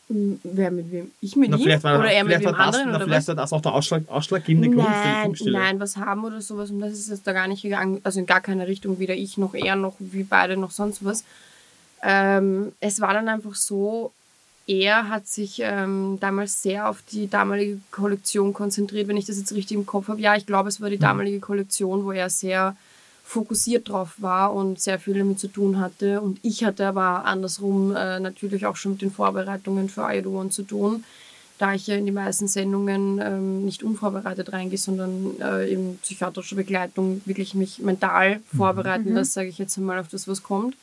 [0.09, 1.11] Wer mit wem?
[1.21, 1.83] Ich mit Na, ihm?
[1.83, 2.89] war, oder er mit wem das, anderen?
[2.89, 6.25] na, oder vielleicht war das auch der Ausschlag, ausschlaggebende Grund für die Nein, was haben
[6.25, 6.71] oder sowas.
[6.71, 8.01] Und das ist jetzt da gar nicht gegangen.
[8.03, 11.23] Also in gar keine Richtung, weder ich noch er noch wie beide noch sonst was.
[12.03, 14.11] Ähm, es war dann einfach so,
[14.67, 19.53] er hat sich ähm, damals sehr auf die damalige Kollektion konzentriert, wenn ich das jetzt
[19.53, 20.21] richtig im Kopf habe.
[20.21, 22.75] Ja, ich glaube, es war die damalige Kollektion, wo er sehr
[23.23, 26.21] fokussiert drauf war und sehr viel damit zu tun hatte.
[26.21, 30.63] Und ich hatte aber andersrum äh, natürlich auch schon mit den Vorbereitungen für One zu
[30.63, 31.03] tun,
[31.57, 36.55] da ich ja in die meisten Sendungen ähm, nicht unvorbereitet reingehe, sondern äh, eben psychiatrische
[36.55, 40.75] Begleitung wirklich mich mental vorbereiten lasse, sage ich jetzt einmal, auf das, was kommt.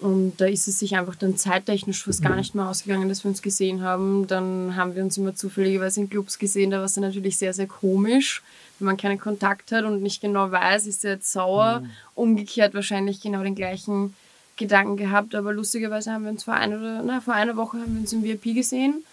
[0.00, 3.30] Und da ist es sich einfach dann zeittechnisch fast gar nicht mehr ausgegangen, dass wir
[3.30, 4.28] uns gesehen haben.
[4.28, 6.70] Dann haben wir uns immer zufälligerweise in Clubs gesehen.
[6.70, 8.42] Da war es dann natürlich sehr, sehr komisch,
[8.78, 11.82] wenn man keinen Kontakt hat und nicht genau weiß, ist er jetzt sauer.
[12.14, 14.14] Umgekehrt wahrscheinlich genau den gleichen
[14.56, 15.34] Gedanken gehabt.
[15.34, 18.12] Aber lustigerweise haben wir uns vor, ein oder, na, vor einer Woche haben wir uns
[18.12, 19.04] im VIP gesehen.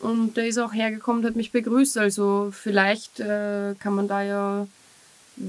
[0.00, 1.96] Und der ist auch hergekommen und hat mich begrüßt.
[1.96, 4.66] Also vielleicht äh, kann man da ja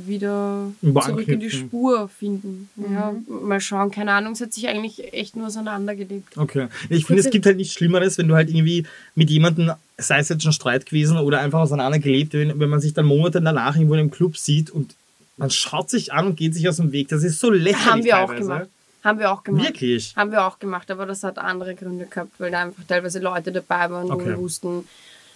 [0.08, 1.50] wieder zurück in die.
[1.50, 2.70] Spur finden.
[2.76, 3.92] Ja, mal schauen.
[3.92, 6.36] Keine Ahnung, es hat sich eigentlich echt nur auseinandergelebt.
[6.38, 6.68] Okay.
[6.90, 8.86] Ich finde, es gibt halt nichts Schlimmeres, wenn du halt irgendwie
[9.16, 12.82] mit jemandem, sei es jetzt schon Streit gewesen oder einfach auseinander gelebt, wenn, wenn man
[12.82, 14.96] sich dann Monate danach irgendwo in einem Club sieht und
[15.38, 17.08] man schaut sich an und geht sich aus dem Weg.
[17.10, 18.48] Das ist so lächerlich Haben wir auch teilweise.
[18.50, 18.70] gemacht.
[19.04, 19.66] Haben wir auch gemacht.
[19.68, 20.14] Wirklich?
[20.16, 23.52] Haben wir auch gemacht, aber das hat andere Gründe gehabt, weil da einfach teilweise Leute
[23.52, 24.28] dabei waren, wo Okay.
[24.28, 24.88] wir wussten,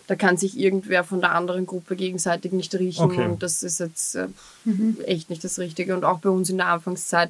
[0.08, 3.26] da kann sich irgendwer von der anderen Gruppe gegenseitig nicht riechen Okay.
[3.26, 4.28] und das ist jetzt äh,
[5.05, 5.93] echt nicht das Richtige.
[5.95, 7.30] Und auch bei uns in der Anfangszeit,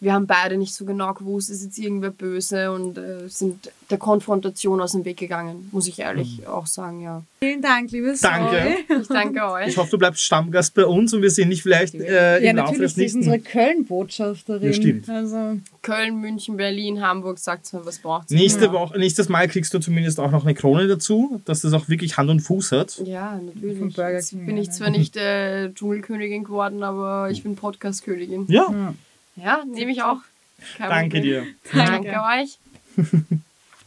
[0.00, 3.98] wir haben beide nicht so genau gewusst, ist jetzt irgendwer böse und äh, sind der
[3.98, 7.22] Konfrontation aus dem Weg gegangen, muss ich ehrlich auch sagen, ja.
[7.40, 8.76] Vielen Dank, liebes Danke.
[8.88, 8.98] Zoe.
[9.00, 9.68] Ich danke euch.
[9.68, 12.56] Ich hoffe, du bleibst Stammgast bei uns und wir sehen dich vielleicht äh, Ja, im
[12.56, 13.32] Laufe natürlich, des sie ist nächsten...
[13.32, 14.66] unsere Köln-Botschafterin.
[14.66, 15.08] Ja, stimmt.
[15.08, 19.78] Also, Köln, München, Berlin, Hamburg, sagt mal, was braucht Nächste Woche, nächstes Mal kriegst du
[19.78, 23.00] zumindest auch noch eine Krone dazu, dass das auch wirklich Hand und Fuß hat.
[23.04, 23.78] Ja, natürlich.
[23.94, 24.74] Burger Jetzt King, bin ja, ich ne?
[24.74, 28.46] zwar nicht äh, Dschungelkönigin geworden, aber ich bin Podcast-Königin.
[28.48, 28.94] Ja, ja.
[29.42, 30.20] Ja, nehme ich auch.
[30.76, 31.22] Kein danke Problem.
[31.22, 31.46] dir.
[31.72, 32.58] Danke euch.